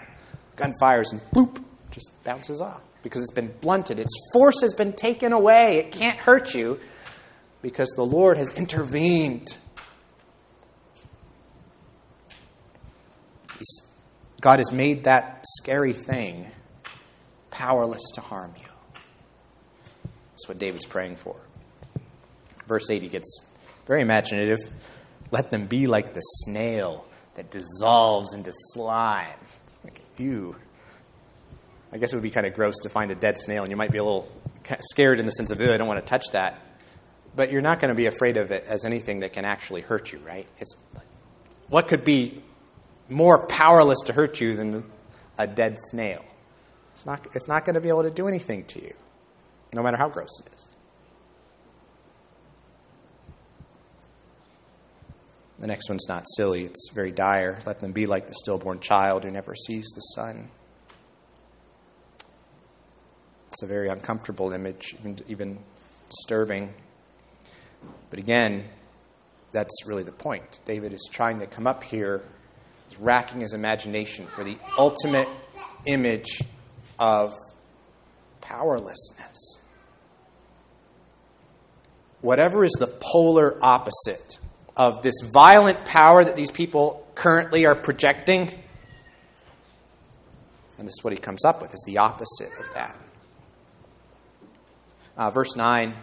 Gun 0.56 0.72
fires 0.80 1.12
and 1.12 1.20
bloop, 1.32 1.62
just 1.90 2.10
bounces 2.24 2.60
off 2.60 2.80
because 3.02 3.22
it's 3.22 3.34
been 3.34 3.54
blunted. 3.60 3.98
Its 3.98 4.12
force 4.32 4.60
has 4.62 4.74
been 4.74 4.92
taken 4.92 5.32
away. 5.32 5.78
It 5.78 5.92
can't 5.92 6.18
hurt 6.18 6.54
you 6.54 6.80
because 7.62 7.88
the 7.96 8.04
Lord 8.04 8.38
has 8.38 8.52
intervened. 8.52 9.56
He's, 13.58 13.94
God 14.40 14.58
has 14.58 14.72
made 14.72 15.04
that 15.04 15.44
scary 15.60 15.92
thing 15.92 16.50
powerless 17.50 18.02
to 18.14 18.20
harm 18.20 18.54
you. 18.58 18.68
That's 20.30 20.48
what 20.48 20.58
David's 20.58 20.84
praying 20.84 21.16
for. 21.16 21.36
Verse 22.66 22.90
8, 22.90 23.02
he 23.02 23.08
gets 23.08 23.50
very 23.86 24.02
imaginative. 24.02 24.58
Let 25.30 25.50
them 25.50 25.66
be 25.66 25.86
like 25.86 26.12
the 26.12 26.20
snail 26.20 27.06
that 27.36 27.50
dissolves 27.50 28.34
into 28.34 28.52
slime. 28.52 29.38
Like, 29.84 30.00
ew. 30.18 30.56
I 31.96 31.98
guess 31.98 32.12
it 32.12 32.16
would 32.16 32.22
be 32.22 32.30
kind 32.30 32.46
of 32.46 32.52
gross 32.52 32.74
to 32.82 32.90
find 32.90 33.10
a 33.10 33.14
dead 33.14 33.38
snail, 33.38 33.62
and 33.62 33.70
you 33.70 33.76
might 33.76 33.90
be 33.90 33.96
a 33.96 34.04
little 34.04 34.30
scared 34.80 35.18
in 35.18 35.24
the 35.24 35.32
sense 35.32 35.50
of, 35.50 35.58
I 35.58 35.78
don't 35.78 35.88
want 35.88 35.98
to 35.98 36.06
touch 36.06 36.26
that. 36.32 36.60
But 37.34 37.50
you're 37.50 37.62
not 37.62 37.80
going 37.80 37.88
to 37.88 37.94
be 37.94 38.04
afraid 38.04 38.36
of 38.36 38.50
it 38.50 38.66
as 38.68 38.84
anything 38.84 39.20
that 39.20 39.32
can 39.32 39.46
actually 39.46 39.80
hurt 39.80 40.12
you, 40.12 40.18
right? 40.18 40.46
It's 40.58 40.76
what 41.68 41.88
could 41.88 42.04
be 42.04 42.42
more 43.08 43.46
powerless 43.46 44.00
to 44.08 44.12
hurt 44.12 44.42
you 44.42 44.56
than 44.56 44.84
a 45.38 45.46
dead 45.46 45.78
snail? 45.78 46.22
It's 46.92 47.06
not, 47.06 47.26
it's 47.32 47.48
not 47.48 47.64
going 47.64 47.76
to 47.76 47.80
be 47.80 47.88
able 47.88 48.02
to 48.02 48.10
do 48.10 48.28
anything 48.28 48.66
to 48.66 48.82
you 48.82 48.92
no 49.72 49.82
matter 49.82 49.96
how 49.96 50.10
gross 50.10 50.28
it 50.40 50.54
is. 50.54 50.76
The 55.60 55.66
next 55.66 55.88
one's 55.88 56.06
not 56.10 56.24
silly, 56.36 56.66
it's 56.66 56.90
very 56.94 57.10
dire. 57.10 57.58
Let 57.64 57.80
them 57.80 57.92
be 57.92 58.06
like 58.06 58.26
the 58.26 58.34
stillborn 58.34 58.80
child 58.80 59.24
who 59.24 59.30
never 59.30 59.54
sees 59.54 59.86
the 59.94 60.02
sun. 60.02 60.50
It's 63.56 63.62
a 63.62 63.66
very 63.66 63.88
uncomfortable 63.88 64.52
image, 64.52 64.94
even, 65.28 65.58
disturbing. 66.10 66.74
But 68.10 68.18
again, 68.18 68.64
that's 69.50 69.74
really 69.86 70.02
the 70.02 70.12
point. 70.12 70.60
David 70.66 70.92
is 70.92 71.08
trying 71.10 71.40
to 71.40 71.46
come 71.46 71.66
up 71.66 71.82
here, 71.82 72.20
he's 72.90 73.00
racking 73.00 73.40
his 73.40 73.54
imagination 73.54 74.26
for 74.26 74.44
the 74.44 74.58
ultimate 74.76 75.26
image 75.86 76.42
of 76.98 77.32
powerlessness 78.42 79.62
whatever 82.20 82.64
is 82.64 82.72
the 82.72 82.86
polar 82.86 83.56
opposite 83.62 84.38
of 84.76 85.02
this 85.02 85.14
violent 85.32 85.84
power 85.84 86.24
that 86.24 86.36
these 86.36 86.50
people 86.50 87.06
currently 87.14 87.64
are 87.64 87.74
projecting. 87.74 88.48
And 90.78 90.86
this 90.86 90.94
is 90.98 91.04
what 91.04 91.12
he 91.12 91.18
comes 91.18 91.44
up 91.44 91.62
with, 91.62 91.72
is 91.72 91.82
the 91.86 91.98
opposite 91.98 92.52
of 92.58 92.74
that. 92.74 92.98
Uh, 95.16 95.30
verse 95.30 95.56
9, 95.56 95.94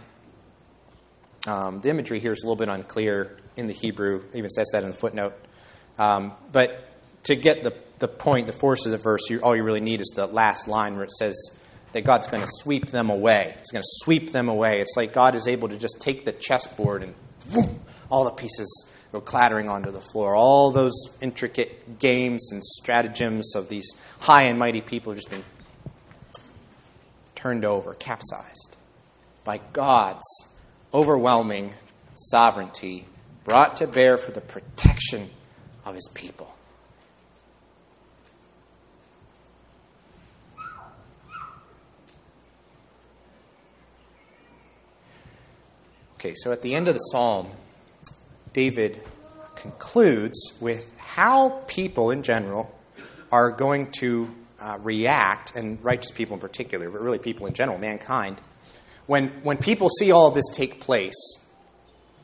um, 1.45 1.81
the 1.81 1.89
imagery 1.89 2.19
here 2.19 2.31
is 2.31 2.41
a 2.41 2.45
little 2.47 2.55
bit 2.55 2.69
unclear 2.69 3.37
in 3.55 3.67
the 3.67 3.73
Hebrew. 3.73 4.23
It 4.33 4.37
even 4.37 4.49
says 4.49 4.69
that 4.73 4.83
in 4.83 4.89
the 4.89 4.95
footnote. 4.95 5.35
Um, 5.99 6.33
but 6.51 6.89
to 7.25 7.35
get 7.35 7.63
the, 7.63 7.75
the 7.99 8.07
point, 8.07 8.47
the 8.47 8.53
force 8.53 8.85
of 8.85 8.91
the 8.91 8.97
verse, 8.97 9.29
you, 9.29 9.39
all 9.41 9.55
you 9.55 9.63
really 9.63 9.81
need 9.81 10.01
is 10.01 10.11
the 10.15 10.25
last 10.25 10.67
line 10.67 10.95
where 10.95 11.03
it 11.03 11.11
says, 11.11 11.35
that 11.93 12.03
God's 12.03 12.27
going 12.27 12.41
to 12.41 12.49
sweep 12.51 12.87
them 12.87 13.11
away. 13.11 13.53
He's 13.59 13.71
going 13.71 13.83
to 13.83 13.89
sweep 14.03 14.31
them 14.31 14.49
away. 14.49 14.79
It's 14.79 14.97
like 14.97 15.13
God 15.13 15.35
is 15.35 15.47
able 15.47 15.69
to 15.69 15.77
just 15.77 16.01
take 16.01 16.25
the 16.25 16.31
chessboard 16.31 17.03
and 17.03 17.13
all 18.09 18.25
the 18.25 18.31
pieces 18.31 18.91
go 19.11 19.21
clattering 19.21 19.69
onto 19.69 19.91
the 19.91 20.01
floor. 20.01 20.35
All 20.35 20.71
those 20.71 20.93
intricate 21.21 21.99
games 21.99 22.51
and 22.51 22.63
stratagems 22.63 23.55
of 23.55 23.69
these 23.69 23.87
high 24.19 24.45
and 24.45 24.57
mighty 24.57 24.81
people 24.81 25.13
have 25.13 25.19
just 25.19 25.29
been 25.29 25.43
turned 27.35 27.63
over, 27.63 27.93
capsized 27.93 28.72
by 29.43 29.59
God's 29.73 30.25
overwhelming 30.93 31.73
sovereignty 32.15 33.05
brought 33.43 33.77
to 33.77 33.87
bear 33.87 34.17
for 34.17 34.31
the 34.31 34.41
protection 34.41 35.29
of 35.85 35.95
his 35.95 36.09
people. 36.13 36.53
Okay, 46.15 46.35
so 46.35 46.53
at 46.53 46.61
the 46.61 46.73
end 46.73 46.87
of 46.87 46.93
the 46.93 46.99
psalm, 46.99 47.49
David 48.53 49.01
concludes 49.55 50.53
with 50.61 50.97
how 50.97 51.49
people 51.67 52.11
in 52.11 52.23
general 52.23 52.73
are 53.29 53.51
going 53.51 53.91
to 53.99 54.33
uh, 54.61 54.77
react, 54.81 55.55
and 55.57 55.83
righteous 55.83 56.11
people 56.11 56.35
in 56.35 56.39
particular, 56.39 56.89
but 56.89 57.01
really 57.01 57.17
people 57.17 57.45
in 57.45 57.53
general, 57.53 57.77
mankind, 57.77 58.39
when, 59.05 59.29
when 59.43 59.57
people 59.57 59.89
see 59.89 60.11
all 60.11 60.31
this 60.31 60.47
take 60.53 60.79
place, 60.79 61.37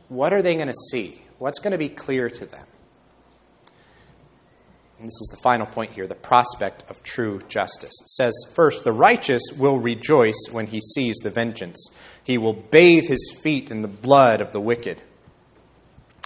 what 0.08 0.34
are 0.34 0.42
they 0.42 0.56
going 0.56 0.68
to 0.68 0.74
see? 0.92 1.22
What's 1.38 1.60
going 1.60 1.72
to 1.72 1.78
be 1.78 1.90
clear 1.90 2.30
to 2.30 2.46
them? 2.46 2.66
And 4.98 5.08
this 5.08 5.22
is 5.22 5.30
the 5.32 5.40
final 5.42 5.66
point 5.66 5.92
here 5.92 6.08
the 6.08 6.16
prospect 6.16 6.90
of 6.90 7.02
true 7.04 7.42
justice. 7.48 7.94
It 8.02 8.10
says, 8.10 8.34
first, 8.54 8.84
the 8.84 8.92
righteous 8.92 9.44
will 9.58 9.80
rejoice 9.80 10.48
when 10.52 10.68
he 10.68 10.82
sees 10.82 11.16
the 11.24 11.30
vengeance 11.30 11.90
he 12.30 12.38
will 12.38 12.54
bathe 12.54 13.08
his 13.08 13.36
feet 13.42 13.72
in 13.72 13.82
the 13.82 13.88
blood 13.88 14.40
of 14.40 14.52
the 14.52 14.62
wicked. 14.62 15.02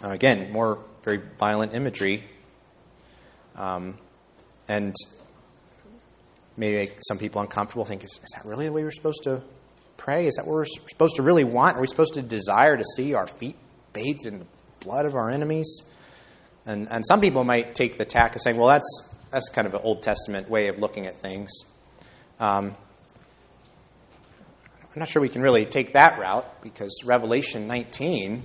Uh, 0.03 0.09
again, 0.09 0.51
more 0.51 0.79
very 1.01 1.21
violent 1.39 1.73
imagery. 1.73 2.25
Um, 3.55 3.97
and 4.67 4.93
maybe 6.57 6.91
some 7.07 7.17
people 7.17 7.39
uncomfortable, 7.39 7.85
think, 7.85 8.03
is, 8.03 8.11
is 8.11 8.33
that 8.35 8.45
really 8.45 8.65
the 8.65 8.73
way 8.73 8.83
we're 8.83 8.91
supposed 8.91 9.23
to 9.23 9.41
pray? 10.03 10.27
Is 10.27 10.35
that 10.35 10.45
what 10.45 10.53
we're 10.53 10.65
supposed 10.65 11.15
to 11.15 11.21
really 11.21 11.45
want? 11.45 11.77
Are 11.77 11.81
we 11.81 11.87
supposed 11.87 12.15
to 12.15 12.21
desire 12.21 12.75
to 12.75 12.83
see 12.97 13.13
our 13.13 13.25
feet 13.25 13.55
bathed 13.93 14.25
in 14.25 14.39
the 14.39 14.45
blood 14.81 15.05
of 15.05 15.15
our 15.15 15.31
enemies? 15.31 15.89
And, 16.65 16.89
and 16.91 17.05
some 17.07 17.21
people 17.21 17.45
might 17.45 17.73
take 17.73 17.97
the 17.97 18.03
tack 18.03 18.35
of 18.35 18.41
saying, 18.41 18.57
well, 18.57 18.67
that's, 18.67 19.15
that's 19.31 19.47
kind 19.49 19.65
of 19.65 19.73
an 19.73 19.81
Old 19.81 20.03
Testament 20.03 20.49
way 20.49 20.67
of 20.67 20.77
looking 20.77 21.07
at 21.07 21.17
things. 21.19 21.51
Um, 22.37 22.75
I'm 24.81 24.99
not 24.99 25.07
sure 25.07 25.21
we 25.21 25.29
can 25.29 25.41
really 25.41 25.65
take 25.65 25.93
that 25.93 26.19
route 26.19 26.61
because 26.61 27.01
Revelation 27.05 27.67
19 27.67 28.43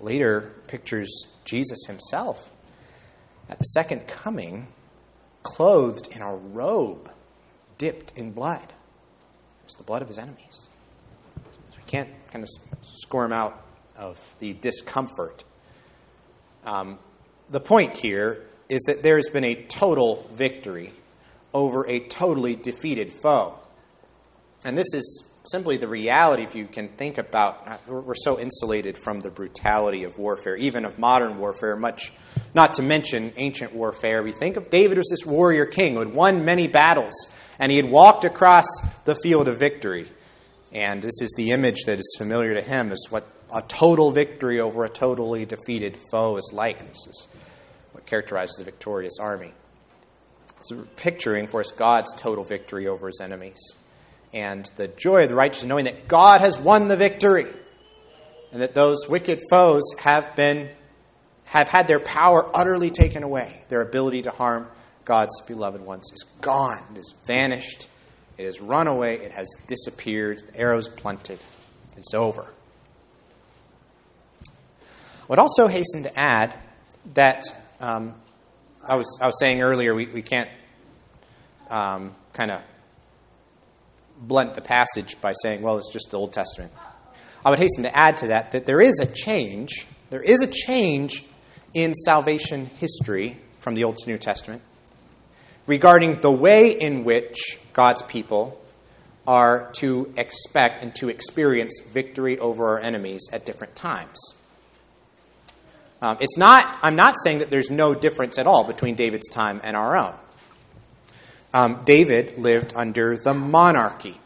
later 0.00 0.52
pictures 0.66 1.32
Jesus 1.44 1.86
himself 1.86 2.50
at 3.48 3.58
the 3.58 3.64
second 3.66 4.08
coming, 4.08 4.66
clothed 5.44 6.08
in 6.10 6.22
a 6.22 6.34
robe 6.34 7.08
dipped 7.78 8.18
in 8.18 8.32
blood. 8.32 8.72
It's 9.64 9.76
the 9.76 9.84
blood 9.84 10.02
of 10.02 10.08
his 10.08 10.18
enemies. 10.18 10.70
Can't 11.92 12.08
kind 12.32 12.42
of 12.42 12.48
squirm 12.80 13.34
out 13.34 13.62
of 13.98 14.18
the 14.38 14.54
discomfort. 14.54 15.44
Um, 16.64 16.98
the 17.50 17.60
point 17.60 17.92
here 17.92 18.46
is 18.70 18.80
that 18.86 19.02
there 19.02 19.16
has 19.16 19.28
been 19.30 19.44
a 19.44 19.54
total 19.54 20.26
victory 20.32 20.94
over 21.52 21.86
a 21.86 22.00
totally 22.00 22.56
defeated 22.56 23.12
foe. 23.12 23.58
And 24.64 24.78
this 24.78 24.94
is 24.94 25.22
simply 25.44 25.76
the 25.76 25.86
reality, 25.86 26.44
if 26.44 26.54
you 26.54 26.64
can 26.64 26.88
think 26.88 27.18
about, 27.18 27.86
we're 27.86 28.14
so 28.14 28.40
insulated 28.40 28.96
from 28.96 29.20
the 29.20 29.28
brutality 29.28 30.04
of 30.04 30.16
warfare, 30.16 30.56
even 30.56 30.86
of 30.86 30.98
modern 30.98 31.38
warfare, 31.38 31.76
much, 31.76 32.10
not 32.54 32.72
to 32.74 32.82
mention 32.82 33.34
ancient 33.36 33.74
warfare. 33.74 34.22
We 34.22 34.32
think 34.32 34.56
of 34.56 34.70
David 34.70 34.96
as 34.96 35.08
this 35.10 35.26
warrior 35.26 35.66
king 35.66 35.92
who 35.92 35.98
had 35.98 36.14
won 36.14 36.46
many 36.46 36.68
battles, 36.68 37.12
and 37.58 37.70
he 37.70 37.76
had 37.76 37.90
walked 37.90 38.24
across 38.24 38.64
the 39.04 39.14
field 39.14 39.46
of 39.46 39.58
victory. 39.58 40.10
And 40.72 41.02
this 41.02 41.20
is 41.20 41.32
the 41.36 41.50
image 41.50 41.84
that 41.86 41.98
is 41.98 42.14
familiar 42.18 42.54
to 42.54 42.62
him, 42.62 42.92
is 42.92 43.06
what 43.10 43.26
a 43.52 43.62
total 43.62 44.10
victory 44.10 44.60
over 44.60 44.84
a 44.84 44.88
totally 44.88 45.44
defeated 45.44 45.96
foe 46.10 46.36
is 46.36 46.50
like. 46.52 46.80
This 46.80 47.06
is 47.06 47.26
what 47.92 48.06
characterizes 48.06 48.56
the 48.56 48.64
victorious 48.64 49.18
army. 49.20 49.52
It's 50.58 50.72
picturing 50.96 51.46
for 51.48 51.60
us 51.60 51.70
God's 51.72 52.14
total 52.14 52.44
victory 52.44 52.86
over 52.86 53.08
his 53.08 53.20
enemies 53.20 53.58
and 54.32 54.64
the 54.76 54.88
joy 54.88 55.24
of 55.24 55.28
the 55.28 55.34
righteous 55.34 55.64
knowing 55.64 55.84
that 55.84 56.08
God 56.08 56.40
has 56.40 56.58
won 56.58 56.88
the 56.88 56.96
victory 56.96 57.46
and 58.52 58.62
that 58.62 58.74
those 58.74 59.08
wicked 59.08 59.40
foes 59.50 59.82
have 59.98 60.34
been 60.36 60.70
have 61.44 61.68
had 61.68 61.86
their 61.86 62.00
power 62.00 62.48
utterly 62.54 62.90
taken 62.90 63.22
away. 63.22 63.62
Their 63.68 63.82
ability 63.82 64.22
to 64.22 64.30
harm 64.30 64.68
God's 65.04 65.38
beloved 65.42 65.82
ones 65.82 66.10
is 66.14 66.22
gone, 66.40 66.82
it 66.94 66.98
is 66.98 67.14
vanished, 67.26 67.88
it 68.38 68.44
has 68.44 68.60
run 68.60 68.86
away, 68.86 69.18
it 69.18 69.32
has 69.32 69.48
disappeared, 69.66 70.40
the 70.52 70.60
arrows 70.60 70.88
blunted. 70.88 71.38
It's 71.96 72.14
over. 72.14 72.48
I 74.44 75.24
would 75.28 75.38
also 75.38 75.68
hasten 75.68 76.02
to 76.04 76.20
add 76.20 76.54
that 77.14 77.44
um, 77.80 78.14
I, 78.82 78.96
was, 78.96 79.18
I 79.22 79.26
was 79.26 79.38
saying 79.38 79.62
earlier 79.62 79.94
we, 79.94 80.06
we 80.06 80.22
can't 80.22 80.48
um, 81.70 82.14
kind 82.32 82.50
of 82.50 82.62
blunt 84.18 84.54
the 84.54 84.60
passage 84.60 85.20
by 85.20 85.32
saying, 85.42 85.62
well, 85.62 85.78
it's 85.78 85.92
just 85.92 86.10
the 86.10 86.18
Old 86.18 86.32
Testament. 86.32 86.72
I 87.44 87.50
would 87.50 87.58
hasten 87.58 87.84
to 87.84 87.96
add 87.96 88.18
to 88.18 88.28
that 88.28 88.52
that 88.52 88.66
there 88.66 88.80
is 88.80 88.98
a 89.00 89.06
change. 89.06 89.86
There 90.10 90.20
is 90.20 90.42
a 90.42 90.46
change 90.46 91.24
in 91.74 91.94
salvation 91.94 92.66
history 92.66 93.38
from 93.60 93.74
the 93.74 93.84
Old 93.84 93.96
to 93.98 94.10
New 94.10 94.18
Testament 94.18 94.62
regarding 95.66 96.20
the 96.20 96.30
way 96.30 96.70
in 96.70 97.04
which 97.04 97.58
God's 97.72 98.02
people 98.02 98.60
are 99.26 99.70
to 99.76 100.12
expect 100.16 100.82
and 100.82 100.94
to 100.96 101.08
experience 101.08 101.80
victory 101.92 102.38
over 102.38 102.68
our 102.68 102.80
enemies 102.80 103.28
at 103.32 103.46
different 103.46 103.76
times. 103.76 104.18
Um, 106.00 106.16
it's 106.20 106.36
not, 106.36 106.78
I'm 106.82 106.96
not 106.96 107.14
saying 107.22 107.38
that 107.38 107.50
there's 107.50 107.70
no 107.70 107.94
difference 107.94 108.36
at 108.36 108.46
all 108.48 108.66
between 108.66 108.96
David's 108.96 109.28
time 109.28 109.60
and 109.62 109.76
our 109.76 109.96
own. 109.96 110.14
Um, 111.54 111.82
David 111.84 112.38
lived 112.38 112.72
under 112.74 113.16
the 113.16 113.34
monarchy, 113.34 114.18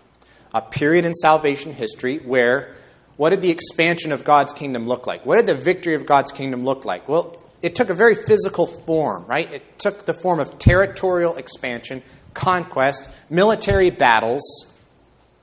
a 0.55 0.62
period 0.62 1.05
in 1.05 1.12
salvation 1.12 1.72
history 1.72 2.18
where 2.18 2.77
what 3.16 3.31
did 3.31 3.42
the 3.42 3.51
expansion 3.51 4.12
of 4.12 4.25
God's 4.25 4.53
kingdom 4.53 4.87
look 4.87 5.07
like? 5.07 5.27
What 5.27 5.37
did 5.38 5.46
the 5.46 5.55
victory 5.55 5.94
of 5.94 6.07
God's 6.07 6.33
kingdom 6.33 6.64
look 6.64 6.85
like? 6.85 7.09
Well, 7.09 7.42
it 7.62 7.75
took 7.75 7.90
a 7.90 7.95
very 7.95 8.14
physical 8.14 8.66
form, 8.66 9.25
right? 9.27 9.51
It 9.53 9.79
took 9.79 10.07
the 10.07 10.14
form 10.14 10.40
of 10.40 10.59
territorial 10.59 11.37
expansion, 11.37 12.03
conquest, 12.35 13.09
military 13.31 13.90
battles. 13.90 14.73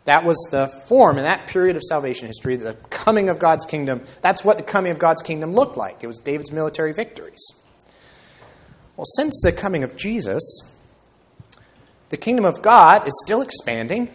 That 0.06 0.26
was 0.26 0.38
the 0.52 0.67
form 0.88 1.17
in 1.17 1.23
that 1.23 1.47
period 1.47 1.76
of 1.76 1.82
salvation 1.82 2.28
history, 2.28 2.56
the 2.56 2.76
coming 2.89 3.30
of 3.30 3.39
God's 3.39 3.65
kingdom. 3.65 4.04
That's 4.21 4.43
what 4.43 4.58
the 4.58 4.63
coming 4.63 4.91
of 4.91 4.99
God's 4.99 5.21
kingdom 5.21 5.54
looked 5.54 5.78
like. 5.78 6.04
It 6.04 6.08
was 6.08 6.19
David's 6.19 6.52
military 6.52 6.93
victories. 6.93 7.41
Well, 8.95 9.06
since 9.15 9.41
the 9.43 9.52
coming 9.52 9.84
of 9.84 9.95
Jesus, 9.95 10.41
the 12.10 12.17
kingdom 12.17 12.45
of 12.45 12.62
God 12.62 13.08
is 13.08 13.13
still 13.26 13.41
expanding. 13.41 14.10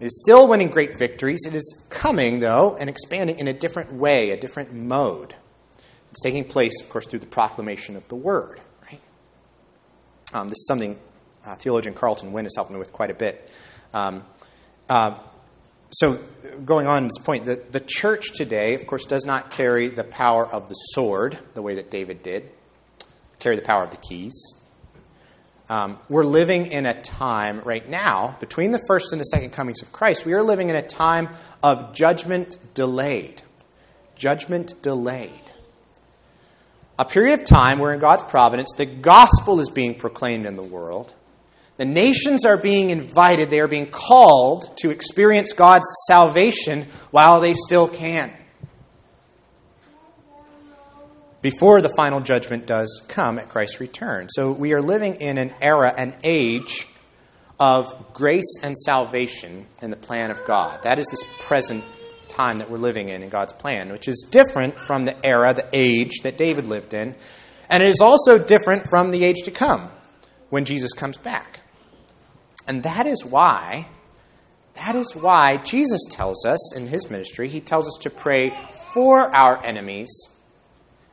It 0.00 0.06
is 0.06 0.20
still 0.22 0.48
winning 0.48 0.68
great 0.68 0.98
victories. 0.98 1.46
It 1.46 1.54
is 1.54 1.86
coming, 1.88 2.40
though, 2.40 2.76
and 2.76 2.90
expanding 2.90 3.38
in 3.38 3.48
a 3.48 3.54
different 3.54 3.92
way, 3.92 4.30
a 4.30 4.36
different 4.36 4.74
mode. 4.74 5.34
It's 6.12 6.20
taking 6.20 6.44
place, 6.44 6.78
of 6.82 6.90
course, 6.90 7.06
through 7.06 7.20
the 7.20 7.26
proclamation 7.26 7.96
of 7.96 8.06
the 8.08 8.16
word. 8.16 8.60
Right? 8.84 9.00
Um, 10.34 10.48
this 10.48 10.58
is 10.58 10.66
something 10.66 10.98
uh, 11.42 11.54
theologian 11.54 11.94
Carlton 11.94 12.30
has 12.32 12.54
helped 12.54 12.70
me 12.70 12.78
with 12.78 12.92
quite 12.92 13.10
a 13.10 13.14
bit. 13.14 13.50
Um, 13.94 14.22
uh, 14.90 15.18
so, 15.90 16.18
going 16.66 16.86
on 16.86 17.04
this 17.04 17.16
point, 17.16 17.46
the, 17.46 17.62
the 17.70 17.80
church 17.80 18.32
today, 18.32 18.74
of 18.74 18.86
course, 18.86 19.06
does 19.06 19.24
not 19.24 19.50
carry 19.50 19.88
the 19.88 20.04
power 20.04 20.46
of 20.46 20.68
the 20.68 20.74
sword 20.74 21.38
the 21.54 21.62
way 21.62 21.76
that 21.76 21.90
David 21.90 22.22
did, 22.22 22.50
carry 23.38 23.56
the 23.56 23.62
power 23.62 23.82
of 23.82 23.90
the 23.90 23.96
keys. 23.96 24.34
Um, 25.70 25.98
we're 26.10 26.24
living 26.24 26.66
in 26.66 26.84
a 26.84 27.00
time 27.00 27.62
right 27.64 27.88
now, 27.88 28.36
between 28.38 28.72
the 28.72 28.82
first 28.86 29.12
and 29.12 29.20
the 29.20 29.24
second 29.24 29.54
comings 29.54 29.80
of 29.80 29.92
Christ, 29.92 30.26
we 30.26 30.34
are 30.34 30.42
living 30.42 30.68
in 30.68 30.76
a 30.76 30.86
time 30.86 31.30
of 31.62 31.94
judgment 31.94 32.58
delayed. 32.74 33.40
Judgment 34.14 34.74
delayed. 34.82 35.41
A 36.98 37.04
period 37.04 37.40
of 37.40 37.44
time 37.44 37.78
where, 37.78 37.92
in 37.92 38.00
God's 38.00 38.22
providence, 38.24 38.72
the 38.76 38.86
gospel 38.86 39.60
is 39.60 39.70
being 39.70 39.94
proclaimed 39.94 40.46
in 40.46 40.56
the 40.56 40.62
world. 40.62 41.12
The 41.78 41.84
nations 41.84 42.44
are 42.44 42.56
being 42.56 42.90
invited, 42.90 43.50
they 43.50 43.60
are 43.60 43.68
being 43.68 43.90
called 43.90 44.76
to 44.78 44.90
experience 44.90 45.52
God's 45.52 45.86
salvation 46.06 46.86
while 47.10 47.40
they 47.40 47.54
still 47.54 47.88
can. 47.88 48.30
before 51.42 51.82
the 51.82 51.92
final 51.96 52.20
judgment 52.20 52.66
does 52.66 53.04
come 53.08 53.38
at 53.38 53.48
Christ's 53.48 53.80
return. 53.80 54.28
So 54.30 54.52
we 54.52 54.72
are 54.72 54.80
living 54.80 55.16
in 55.16 55.36
an 55.36 55.52
era, 55.60 55.92
an 55.94 56.14
age 56.22 56.86
of 57.60 58.14
grace 58.14 58.60
and 58.62 58.78
salvation 58.78 59.66
in 59.82 59.90
the 59.90 59.96
plan 59.96 60.30
of 60.30 60.44
God. 60.44 60.80
That 60.84 60.98
is 60.98 61.06
this 61.08 61.22
present 61.40 61.84
time 62.32 62.58
that 62.58 62.70
we're 62.70 62.78
living 62.78 63.08
in 63.08 63.22
in 63.22 63.28
God's 63.28 63.52
plan, 63.52 63.90
which 63.90 64.08
is 64.08 64.26
different 64.30 64.78
from 64.78 65.04
the 65.04 65.16
era, 65.24 65.54
the 65.54 65.68
age 65.72 66.20
that 66.22 66.36
David 66.36 66.66
lived 66.66 66.94
in. 66.94 67.14
And 67.68 67.82
it 67.82 67.88
is 67.88 68.00
also 68.00 68.38
different 68.38 68.84
from 68.90 69.10
the 69.10 69.24
age 69.24 69.42
to 69.44 69.50
come 69.50 69.90
when 70.50 70.64
Jesus 70.64 70.92
comes 70.92 71.16
back. 71.16 71.60
And 72.66 72.82
that 72.82 73.06
is 73.06 73.24
why 73.24 73.86
that 74.74 74.96
is 74.96 75.14
why 75.14 75.58
Jesus 75.58 76.00
tells 76.10 76.46
us 76.46 76.74
in 76.74 76.86
his 76.86 77.10
ministry, 77.10 77.48
he 77.48 77.60
tells 77.60 77.86
us 77.86 77.98
to 78.02 78.10
pray 78.10 78.50
for 78.94 79.34
our 79.34 79.64
enemies 79.64 80.10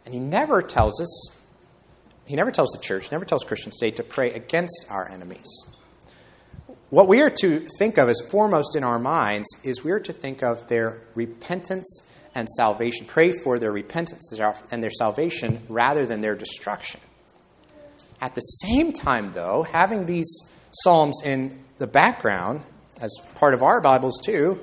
and 0.06 0.14
he 0.14 0.20
never 0.20 0.62
tells 0.62 1.00
us, 1.02 1.40
he 2.26 2.36
never 2.36 2.52
tells 2.52 2.70
the 2.70 2.80
church, 2.80 3.12
never 3.12 3.26
tells 3.26 3.44
Christians 3.44 3.78
today 3.78 3.92
to 3.92 4.04
pray 4.04 4.32
against 4.32 4.86
our 4.90 5.10
enemies. 5.10 5.48
What 6.90 7.08
we 7.08 7.22
are 7.22 7.30
to 7.30 7.60
think 7.78 8.00
of 8.00 8.10
as 8.10 8.20
foremost 8.32 8.76
in 8.76 8.84
our 8.84 8.98
minds 8.98 9.48
is 9.64 9.84
we 9.84 9.92
are 9.92 10.00
to 10.00 10.12
think 10.14 10.42
of 10.42 10.68
their 10.68 11.02
repentance 11.14 12.10
and 12.34 12.50
salvation. 12.50 13.06
Pray 13.06 13.32
for 13.32 13.60
their 13.60 13.72
repentance 13.72 14.34
and 14.72 14.82
their 14.82 14.90
salvation 14.90 15.62
rather 15.70 16.08
than 16.08 16.22
their 16.22 16.34
destruction. 16.34 17.00
At 18.20 18.34
the 18.34 18.42
same 18.42 18.92
time, 18.92 19.34
though, 19.34 19.62
having 19.62 20.08
these 20.08 20.52
Psalms 20.72 21.22
in 21.24 21.64
the 21.78 21.86
background 21.86 22.64
as 23.00 23.16
part 23.36 23.54
of 23.54 23.62
our 23.62 23.82
Bibles 23.82 24.20
too, 24.26 24.60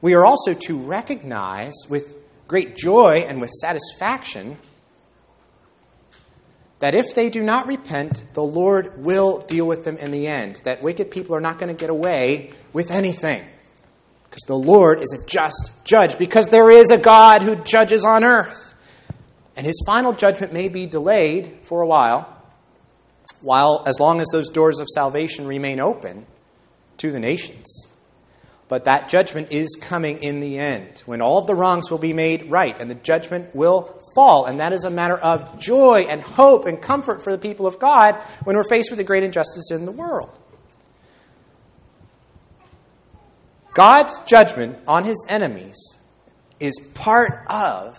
we 0.00 0.14
are 0.14 0.24
also 0.24 0.54
to 0.54 0.78
recognize 0.78 1.74
with 1.88 2.16
great 2.46 2.76
joy 2.76 3.24
and 3.26 3.40
with 3.40 3.50
satisfaction 3.50 4.56
that 6.82 6.96
if 6.96 7.14
they 7.14 7.30
do 7.30 7.44
not 7.44 7.68
repent, 7.68 8.24
the 8.34 8.42
Lord 8.42 9.04
will 9.04 9.38
deal 9.42 9.68
with 9.68 9.84
them 9.84 9.98
in 9.98 10.10
the 10.10 10.26
end. 10.26 10.60
That 10.64 10.82
wicked 10.82 11.12
people 11.12 11.36
are 11.36 11.40
not 11.40 11.60
going 11.60 11.68
to 11.72 11.80
get 11.80 11.90
away 11.90 12.54
with 12.72 12.90
anything. 12.90 13.40
Because 14.24 14.42
the 14.48 14.56
Lord 14.56 15.00
is 15.00 15.12
a 15.12 15.24
just 15.24 15.70
judge, 15.84 16.18
because 16.18 16.48
there 16.48 16.68
is 16.72 16.90
a 16.90 16.98
God 16.98 17.42
who 17.42 17.54
judges 17.54 18.04
on 18.04 18.24
earth. 18.24 18.74
And 19.54 19.64
his 19.64 19.80
final 19.86 20.12
judgment 20.12 20.52
may 20.52 20.66
be 20.66 20.86
delayed 20.86 21.60
for 21.62 21.82
a 21.82 21.86
while, 21.86 22.36
while 23.42 23.84
as 23.86 24.00
long 24.00 24.20
as 24.20 24.26
those 24.32 24.48
doors 24.48 24.80
of 24.80 24.88
salvation 24.92 25.46
remain 25.46 25.80
open 25.80 26.26
to 26.96 27.12
the 27.12 27.20
nations. 27.20 27.86
But 28.72 28.86
that 28.86 29.10
judgment 29.10 29.48
is 29.50 29.76
coming 29.78 30.22
in 30.22 30.40
the 30.40 30.58
end, 30.58 31.02
when 31.04 31.20
all 31.20 31.36
of 31.36 31.46
the 31.46 31.54
wrongs 31.54 31.90
will 31.90 31.98
be 31.98 32.14
made 32.14 32.50
right 32.50 32.74
and 32.80 32.90
the 32.90 32.94
judgment 32.94 33.54
will 33.54 34.00
fall. 34.14 34.46
And 34.46 34.60
that 34.60 34.72
is 34.72 34.84
a 34.84 34.90
matter 34.90 35.18
of 35.18 35.60
joy 35.60 36.06
and 36.08 36.22
hope 36.22 36.64
and 36.64 36.80
comfort 36.80 37.22
for 37.22 37.32
the 37.32 37.36
people 37.36 37.66
of 37.66 37.78
God 37.78 38.14
when 38.44 38.56
we're 38.56 38.66
faced 38.66 38.90
with 38.90 38.96
the 38.96 39.04
great 39.04 39.24
injustice 39.24 39.70
in 39.70 39.84
the 39.84 39.92
world. 39.92 40.30
God's 43.74 44.18
judgment 44.20 44.78
on 44.88 45.04
his 45.04 45.22
enemies 45.28 45.76
is 46.58 46.72
part 46.94 47.44
of 47.50 47.94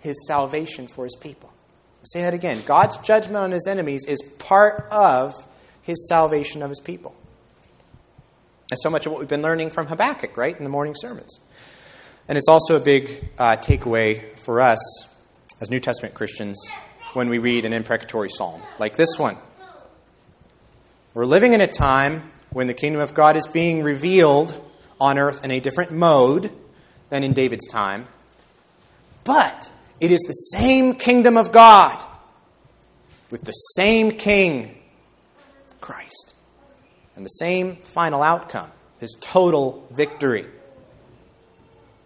his 0.00 0.16
salvation 0.26 0.88
for 0.88 1.04
his 1.04 1.14
people. 1.14 1.48
I'll 2.00 2.06
say 2.06 2.22
that 2.22 2.34
again. 2.34 2.60
God's 2.66 2.96
judgment 2.96 3.36
on 3.36 3.52
his 3.52 3.68
enemies 3.68 4.04
is 4.08 4.20
part 4.40 4.88
of 4.90 5.32
his 5.82 6.08
salvation 6.08 6.64
of 6.64 6.70
his 6.70 6.80
people. 6.80 7.14
That's 8.68 8.82
so 8.82 8.90
much 8.90 9.06
of 9.06 9.12
what 9.12 9.20
we've 9.20 9.28
been 9.28 9.42
learning 9.42 9.70
from 9.70 9.86
Habakkuk, 9.86 10.36
right, 10.36 10.56
in 10.56 10.64
the 10.64 10.70
morning 10.70 10.94
sermons. 10.96 11.40
And 12.28 12.36
it's 12.36 12.48
also 12.48 12.76
a 12.76 12.80
big 12.80 13.30
uh, 13.38 13.56
takeaway 13.56 14.38
for 14.38 14.60
us 14.60 14.78
as 15.60 15.70
New 15.70 15.80
Testament 15.80 16.14
Christians 16.14 16.58
when 17.14 17.30
we 17.30 17.38
read 17.38 17.64
an 17.64 17.72
imprecatory 17.72 18.28
psalm 18.28 18.60
like 18.78 18.96
this 18.96 19.18
one. 19.18 19.36
We're 21.14 21.24
living 21.24 21.54
in 21.54 21.62
a 21.62 21.66
time 21.66 22.30
when 22.50 22.66
the 22.66 22.74
kingdom 22.74 23.00
of 23.00 23.14
God 23.14 23.36
is 23.36 23.46
being 23.46 23.82
revealed 23.82 24.52
on 25.00 25.18
earth 25.18 25.44
in 25.44 25.50
a 25.50 25.60
different 25.60 25.90
mode 25.90 26.52
than 27.08 27.24
in 27.24 27.32
David's 27.32 27.66
time. 27.68 28.06
But 29.24 29.72
it 30.00 30.12
is 30.12 30.20
the 30.20 30.32
same 30.32 30.94
kingdom 30.94 31.36
of 31.36 31.52
God 31.52 32.04
with 33.30 33.42
the 33.42 33.52
same 33.52 34.12
king, 34.12 34.78
Christ, 35.80 36.34
and 37.18 37.26
the 37.26 37.30
same 37.30 37.74
final 37.76 38.22
outcome 38.22 38.70
his 39.00 39.16
total 39.20 39.86
victory, 39.90 40.46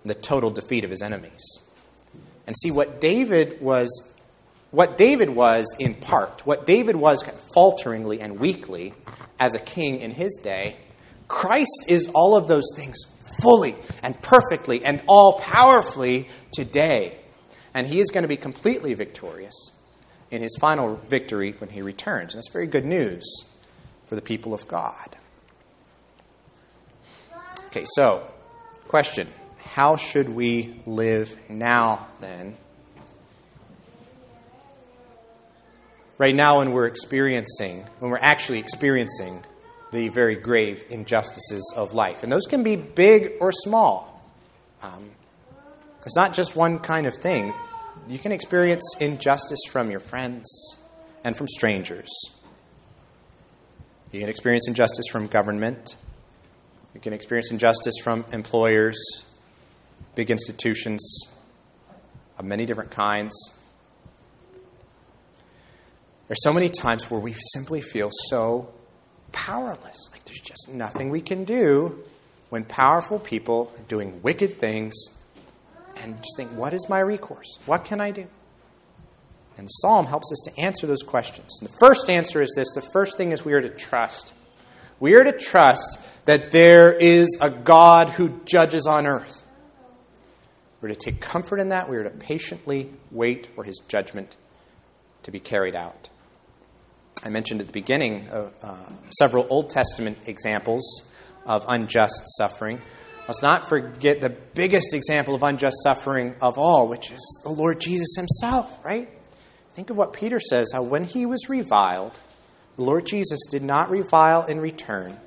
the 0.04 0.14
total 0.14 0.50
defeat 0.50 0.84
of 0.84 0.90
his 0.90 1.02
enemies. 1.02 1.60
And 2.46 2.56
see 2.56 2.70
what 2.70 3.00
David 3.00 3.60
was 3.60 4.08
what 4.70 4.96
David 4.96 5.28
was 5.28 5.66
in 5.78 5.94
part, 5.94 6.46
what 6.46 6.64
David 6.66 6.96
was 6.96 7.22
falteringly 7.54 8.22
and 8.22 8.40
weakly 8.40 8.94
as 9.38 9.54
a 9.54 9.58
king 9.58 10.00
in 10.00 10.12
his 10.12 10.40
day, 10.42 10.78
Christ 11.28 11.84
is 11.88 12.08
all 12.14 12.34
of 12.34 12.48
those 12.48 12.64
things 12.74 12.96
fully 13.42 13.74
and 14.02 14.18
perfectly 14.22 14.82
and 14.82 15.02
all 15.06 15.38
powerfully 15.40 16.30
today. 16.52 17.18
And 17.74 17.86
he 17.86 18.00
is 18.00 18.10
going 18.10 18.22
to 18.22 18.28
be 18.28 18.38
completely 18.38 18.94
victorious 18.94 19.72
in 20.30 20.40
his 20.40 20.56
final 20.58 20.96
victory 20.96 21.54
when 21.58 21.68
he 21.68 21.82
returns. 21.82 22.32
And 22.32 22.38
that's 22.38 22.50
very 22.50 22.66
good 22.66 22.86
news 22.86 23.22
for 24.12 24.16
the 24.16 24.20
people 24.20 24.52
of 24.52 24.68
God. 24.68 25.16
Okay, 27.68 27.86
so, 27.94 28.28
question 28.86 29.26
How 29.64 29.96
should 29.96 30.28
we 30.28 30.82
live 30.84 31.34
now 31.48 32.08
then? 32.20 32.54
right 36.18 36.34
now 36.34 36.58
when 36.58 36.72
we're 36.72 36.88
experiencing, 36.88 37.86
when 38.00 38.10
we're 38.10 38.18
actually 38.18 38.58
experiencing 38.58 39.42
the 39.92 40.10
very 40.10 40.36
grave 40.36 40.84
injustices 40.90 41.72
of 41.74 41.94
life. 41.94 42.22
And 42.22 42.30
those 42.30 42.44
can 42.44 42.62
be 42.62 42.76
big 42.76 43.32
or 43.40 43.50
small. 43.50 44.30
Um, 44.82 45.10
it's 46.04 46.16
not 46.16 46.34
just 46.34 46.54
one 46.54 46.80
kind 46.80 47.06
of 47.06 47.14
thing. 47.14 47.54
You 48.08 48.18
can 48.18 48.30
experience 48.30 48.94
injustice 49.00 49.60
from 49.70 49.90
your 49.90 50.00
friends 50.00 50.76
and 51.24 51.34
from 51.34 51.48
strangers. 51.48 52.10
You 54.12 54.20
can 54.20 54.28
experience 54.28 54.68
injustice 54.68 55.06
from 55.10 55.26
government. 55.26 55.96
You 56.94 57.00
can 57.00 57.14
experience 57.14 57.50
injustice 57.50 57.94
from 58.02 58.26
employers, 58.30 58.98
big 60.14 60.30
institutions 60.30 61.24
of 62.38 62.44
many 62.44 62.66
different 62.66 62.90
kinds. 62.90 63.34
There's 66.28 66.42
so 66.42 66.52
many 66.52 66.68
times 66.68 67.10
where 67.10 67.20
we 67.20 67.34
simply 67.54 67.80
feel 67.80 68.10
so 68.28 68.68
powerless. 69.32 70.10
Like 70.12 70.24
there's 70.26 70.40
just 70.40 70.68
nothing 70.74 71.08
we 71.08 71.22
can 71.22 71.44
do 71.44 72.04
when 72.50 72.64
powerful 72.64 73.18
people 73.18 73.72
are 73.78 73.82
doing 73.84 74.20
wicked 74.22 74.52
things 74.52 74.92
and 75.96 76.18
just 76.18 76.36
think, 76.36 76.50
what 76.50 76.74
is 76.74 76.86
my 76.88 77.00
recourse? 77.00 77.58
What 77.64 77.86
can 77.86 78.00
I 78.02 78.10
do? 78.10 78.26
And 79.56 79.68
psalm 79.70 80.06
helps 80.06 80.32
us 80.32 80.40
to 80.46 80.60
answer 80.60 80.86
those 80.86 81.02
questions. 81.02 81.58
And 81.60 81.68
the 81.68 81.74
first 81.80 82.08
answer 82.10 82.40
is 82.40 82.52
this 82.56 82.72
the 82.74 82.88
first 82.92 83.16
thing 83.16 83.32
is 83.32 83.44
we 83.44 83.52
are 83.52 83.60
to 83.60 83.68
trust. 83.68 84.32
We 84.98 85.14
are 85.14 85.24
to 85.24 85.32
trust 85.32 85.98
that 86.24 86.52
there 86.52 86.92
is 86.92 87.36
a 87.40 87.50
God 87.50 88.08
who 88.08 88.40
judges 88.44 88.86
on 88.86 89.06
earth. 89.06 89.44
We're 90.80 90.88
to 90.88 90.94
take 90.94 91.20
comfort 91.20 91.60
in 91.60 91.68
that. 91.68 91.88
We 91.88 91.96
are 91.96 92.04
to 92.04 92.10
patiently 92.10 92.90
wait 93.10 93.46
for 93.46 93.64
his 93.64 93.80
judgment 93.88 94.36
to 95.24 95.30
be 95.30 95.38
carried 95.38 95.76
out. 95.76 96.08
I 97.24 97.28
mentioned 97.28 97.60
at 97.60 97.68
the 97.68 97.72
beginning 97.72 98.28
of, 98.28 98.52
uh, 98.62 98.76
several 99.16 99.46
Old 99.48 99.70
Testament 99.70 100.18
examples 100.26 101.08
of 101.46 101.64
unjust 101.68 102.22
suffering. 102.36 102.80
Let's 103.28 103.42
not 103.42 103.68
forget 103.68 104.20
the 104.20 104.30
biggest 104.30 104.92
example 104.94 105.36
of 105.36 105.44
unjust 105.44 105.76
suffering 105.84 106.34
of 106.40 106.58
all, 106.58 106.88
which 106.88 107.12
is 107.12 107.40
the 107.44 107.50
Lord 107.50 107.80
Jesus 107.80 108.16
himself, 108.16 108.84
right? 108.84 109.08
Think 109.74 109.90
of 109.90 109.96
what 109.96 110.12
Peter 110.12 110.38
says 110.38 110.70
how 110.72 110.82
when 110.82 111.04
he 111.04 111.26
was 111.26 111.48
reviled, 111.48 112.12
the 112.76 112.82
Lord 112.82 113.06
Jesus 113.06 113.40
did 113.50 113.62
not 113.62 113.90
revile 113.90 114.44
in 114.44 114.60
return. 114.60 115.18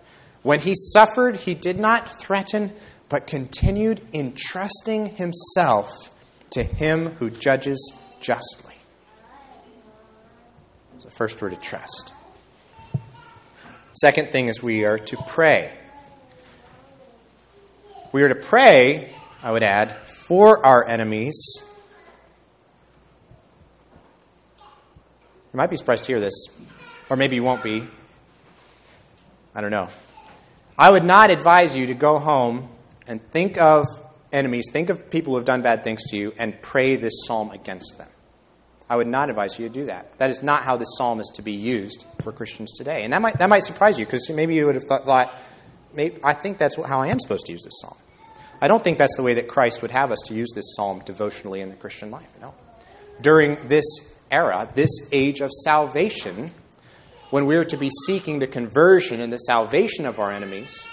When 0.43 0.59
he 0.59 0.75
suffered, 0.75 1.37
he 1.37 1.55
did 1.55 1.79
not 1.79 2.19
threaten, 2.21 2.71
but 3.09 3.25
continued 3.25 4.01
entrusting 4.13 5.07
himself 5.07 5.91
to 6.51 6.63
him 6.63 7.07
who 7.15 7.29
judges 7.29 7.99
justly. 8.19 8.75
So, 10.99 11.09
first, 11.09 11.41
we're 11.41 11.49
to 11.49 11.55
trust. 11.55 12.13
Second 13.93 14.29
thing 14.29 14.49
is 14.49 14.61
we 14.61 14.85
are 14.85 14.99
to 14.99 15.17
pray. 15.27 15.71
We 18.11 18.23
are 18.23 18.29
to 18.29 18.35
pray, 18.35 19.09
I 19.41 19.51
would 19.51 19.63
add, 19.63 19.91
for 20.07 20.65
our 20.65 20.87
enemies. 20.87 21.64
You 25.55 25.57
might 25.57 25.69
be 25.69 25.77
surprised 25.77 26.03
to 26.03 26.11
hear 26.11 26.19
this, 26.19 26.33
or 27.09 27.15
maybe 27.15 27.37
you 27.37 27.43
won't 27.43 27.63
be. 27.63 27.87
I 29.55 29.61
don't 29.61 29.71
know. 29.71 29.87
I 30.77 30.91
would 30.91 31.05
not 31.05 31.31
advise 31.31 31.73
you 31.73 31.85
to 31.85 31.93
go 31.93 32.19
home 32.19 32.67
and 33.07 33.21
think 33.31 33.57
of 33.57 33.85
enemies, 34.33 34.65
think 34.69 34.89
of 34.89 35.09
people 35.09 35.31
who 35.31 35.37
have 35.37 35.45
done 35.45 35.61
bad 35.61 35.85
things 35.85 36.03
to 36.07 36.17
you, 36.17 36.33
and 36.37 36.61
pray 36.61 36.97
this 36.97 37.13
psalm 37.25 37.51
against 37.51 37.97
them. 37.97 38.09
I 38.89 38.97
would 38.97 39.07
not 39.07 39.29
advise 39.29 39.57
you 39.57 39.69
to 39.69 39.73
do 39.73 39.85
that. 39.85 40.17
That 40.17 40.29
is 40.29 40.43
not 40.43 40.63
how 40.63 40.75
this 40.75 40.89
psalm 40.97 41.21
is 41.21 41.31
to 41.35 41.41
be 41.41 41.53
used 41.53 42.03
for 42.21 42.33
Christians 42.33 42.73
today. 42.73 43.05
And 43.05 43.13
that 43.13 43.21
might, 43.21 43.37
that 43.37 43.47
might 43.47 43.63
surprise 43.63 43.97
you 43.97 44.05
because 44.05 44.29
maybe 44.29 44.55
you 44.55 44.65
would 44.65 44.75
have 44.75 44.83
thought, 44.83 45.33
maybe, 45.93 46.19
I 46.21 46.33
think 46.33 46.57
that's 46.57 46.75
how 46.75 46.99
I 46.99 47.07
am 47.07 47.19
supposed 47.21 47.45
to 47.45 47.53
use 47.53 47.63
this 47.63 47.79
psalm. 47.79 47.95
I 48.59 48.67
don't 48.67 48.83
think 48.83 48.97
that's 48.97 49.15
the 49.15 49.23
way 49.23 49.35
that 49.35 49.47
Christ 49.47 49.81
would 49.83 49.91
have 49.91 50.11
us 50.11 50.19
to 50.25 50.33
use 50.33 50.49
this 50.53 50.75
psalm 50.75 51.01
devotionally 51.05 51.61
in 51.61 51.69
the 51.69 51.77
Christian 51.77 52.11
life. 52.11 52.27
No. 52.41 52.53
During 53.21 53.55
this 53.69 53.85
era, 54.31 54.69
this 54.73 54.91
age 55.11 55.41
of 55.41 55.51
salvation, 55.51 56.51
when 57.29 57.45
we 57.45 57.55
are 57.55 57.65
to 57.65 57.77
be 57.77 57.89
seeking 58.05 58.39
the 58.39 58.47
conversion 58.47 59.21
and 59.21 59.31
the 59.31 59.37
salvation 59.37 60.05
of 60.05 60.19
our 60.19 60.31
enemies, 60.31 60.87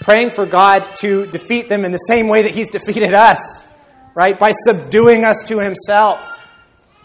praying 0.00 0.30
for 0.30 0.46
God 0.46 0.84
to 1.00 1.26
defeat 1.26 1.68
them 1.68 1.84
in 1.84 1.92
the 1.92 1.98
same 1.98 2.28
way 2.28 2.42
that 2.42 2.52
He's 2.52 2.70
defeated 2.70 3.14
us, 3.14 3.66
right? 4.14 4.38
By 4.38 4.52
subduing 4.52 5.24
us 5.24 5.44
to 5.48 5.58
Himself 5.58 6.36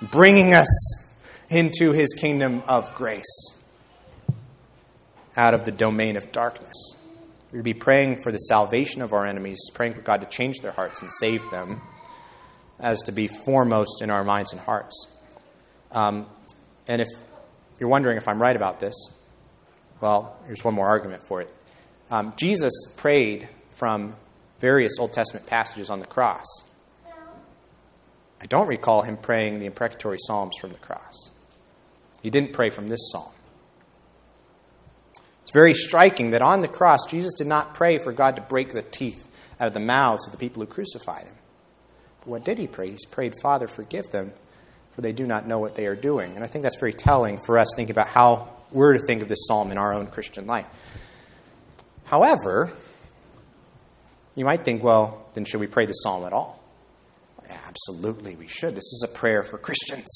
bringing 0.02 0.54
us 0.54 0.68
into 1.50 1.92
his 1.92 2.14
kingdom 2.14 2.64
of 2.68 2.94
grace 2.96 3.56
out 5.38 5.54
of 5.54 5.64
the 5.64 5.72
domain 5.72 6.18
of 6.18 6.32
darkness. 6.32 6.96
we 7.52 7.60
would 7.60 7.66
be 7.66 7.74
praying 7.74 8.22
for 8.22 8.32
the 8.32 8.38
salvation 8.38 9.02
of 9.02 9.14
our 9.14 9.26
enemies, 9.26 9.60
praying 9.74 9.94
for 9.94 10.02
God 10.02 10.22
to 10.22 10.28
change 10.28 10.60
their 10.62 10.72
hearts 10.72 11.02
and 11.02 11.12
save 11.12 11.50
them, 11.52 11.82
as 12.80 13.02
to 13.04 13.12
be 13.12 13.28
foremost 13.28 14.02
in 14.02 14.10
our 14.10 14.24
minds 14.24 14.54
and 14.54 14.62
hearts. 14.62 15.08
Um, 15.92 16.26
and 16.88 17.02
if 17.02 17.08
you're 17.80 17.90
wondering 17.90 18.18
if 18.18 18.28
I'm 18.28 18.42
right 18.42 18.56
about 18.56 18.80
this, 18.80 18.96
well, 20.00 20.38
here's 20.46 20.64
one 20.64 20.74
more 20.74 20.88
argument 20.88 21.24
for 21.24 21.42
it. 21.42 21.54
Um, 22.10 22.34
Jesus 22.36 22.74
prayed 22.98 23.48
from 23.70 24.16
various 24.60 25.00
Old 25.00 25.14
Testament 25.14 25.48
passages 25.48 25.90
on 25.90 26.00
the 26.00 26.06
cross. 26.06 26.46
I 28.42 28.48
don't 28.48 28.68
recall 28.68 29.04
him 29.04 29.18
praying 29.18 29.60
the 29.60 29.68
imprecatory 29.68 30.18
Psalms 30.20 30.58
from 30.60 30.72
the 30.72 30.80
cross. 30.80 31.30
He 32.22 32.30
didn't 32.30 32.54
pray 32.54 32.70
from 32.70 32.90
this 32.90 33.12
psalm. 33.12 33.32
It's 35.44 35.52
very 35.52 35.74
striking 35.74 36.32
that 36.32 36.42
on 36.42 36.62
the 36.62 36.68
cross, 36.68 37.06
Jesus 37.10 37.34
did 37.36 37.48
not 37.48 37.74
pray 37.74 37.98
for 37.98 38.12
God 38.12 38.36
to 38.38 38.42
break 38.42 38.74
the 38.74 38.82
teeth 38.82 39.28
out 39.60 39.68
of 39.68 39.74
the 39.74 39.80
mouths 39.80 40.28
of 40.28 40.32
the 40.32 40.40
people 40.40 40.62
who 40.62 40.68
crucified 40.68 41.26
him. 41.26 41.36
But 42.20 42.28
what 42.28 42.46
did 42.46 42.58
he 42.58 42.68
pray? 42.68 42.90
He 42.90 42.98
prayed, 43.10 43.34
Father, 43.42 43.68
forgive 43.68 44.10
them, 44.10 44.34
for 44.94 45.02
they 45.02 45.14
do 45.14 45.26
not 45.26 45.48
know 45.48 45.60
what 45.60 45.76
they 45.76 45.86
are 45.86 45.96
doing. 45.96 46.36
And 46.36 46.44
I 46.44 46.48
think 46.48 46.64
that's 46.64 46.80
very 46.80 46.94
telling 46.94 47.40
for 47.46 47.58
us 47.58 47.68
thinking 47.76 47.94
about 47.94 48.08
how 48.08 48.50
we're 48.72 48.94
to 48.94 49.00
think 49.06 49.22
of 49.22 49.30
this 49.30 49.48
psalm 49.48 49.72
in 49.72 49.78
our 49.78 49.94
own 49.94 50.08
Christian 50.08 50.48
life. 50.48 50.68
However, 52.06 52.72
you 54.36 54.46
might 54.46 54.66
think, 54.66 54.84
well, 54.84 55.26
then 55.34 55.46
should 55.46 55.60
we 55.60 55.68
pray 55.68 55.86
the 55.86 55.94
psalm 55.94 56.26
at 56.26 56.34
all? 56.34 56.62
Absolutely, 57.68 58.36
we 58.36 58.48
should. 58.48 58.76
This 58.76 58.78
is 58.94 59.06
a 59.10 59.14
prayer 59.14 59.44
for 59.44 59.58
Christians, 59.58 60.10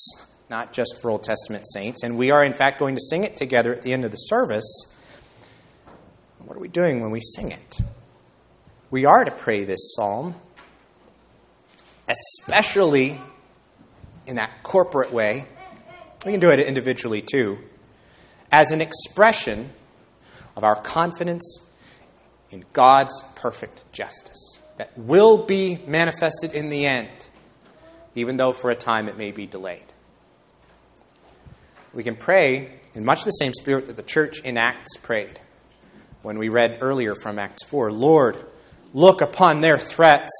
not 0.49 0.73
just 0.73 1.01
for 1.01 1.09
Old 1.09 1.23
Testament 1.23 1.65
saints. 1.67 2.03
And 2.03 2.17
we 2.17 2.32
are, 2.32 2.43
in 2.43 2.53
fact, 2.53 2.80
going 2.80 2.95
to 2.95 3.01
sing 3.01 3.23
it 3.23 3.36
together 3.36 3.73
at 3.73 3.82
the 3.82 3.93
end 3.93 4.05
of 4.05 4.11
the 4.11 4.17
service. 4.17 4.65
What 6.39 6.55
are 6.55 6.61
we 6.61 6.67
doing 6.67 7.01
when 7.01 7.11
we 7.11 7.21
sing 7.21 7.51
it? 7.51 7.78
We 8.91 9.05
are 9.05 9.26
to 9.26 9.32
pray 9.32 9.63
this 9.65 9.95
psalm, 9.95 10.36
especially 12.07 13.19
in 14.26 14.36
that 14.38 14.63
corporate 14.63 15.11
way. 15.11 15.45
We 16.26 16.32
can 16.32 16.39
do 16.39 16.49
it 16.49 16.59
individually 16.59 17.21
too, 17.21 17.59
as 18.51 18.71
an 18.71 18.82
expression 18.82 19.69
of 20.55 20.63
our 20.63 20.76
confidence 20.76 21.61
in 22.49 22.65
God's 22.73 23.23
perfect 23.36 23.84
justice 23.91 24.59
that 24.78 24.97
will 24.97 25.45
be 25.45 25.80
manifested 25.88 26.53
in 26.53 26.69
the 26.69 26.86
end, 26.86 27.09
even 28.15 28.38
though 28.38 28.51
for 28.51 28.71
a 28.71 28.76
time 28.76 29.07
it 29.07 29.17
may 29.17 29.32
be 29.32 29.45
delayed. 29.45 29.84
We 31.93 32.03
can 32.03 32.15
pray 32.15 32.71
in 32.93 33.05
much 33.05 33.23
the 33.23 33.32
same 33.32 33.53
spirit 33.53 33.88
that 33.88 33.95
the 33.95 34.03
church 34.03 34.41
in 34.41 34.57
Acts 34.57 34.97
prayed 34.97 35.39
when 36.26 36.39
we 36.39 36.49
read 36.49 36.80
earlier 36.82 37.13
from 37.13 37.38
Acts 37.38 37.63
4 37.65 37.91
Lord, 37.91 38.36
look 38.95 39.21
upon 39.21 39.61
their 39.61 39.78
threats 39.78 40.32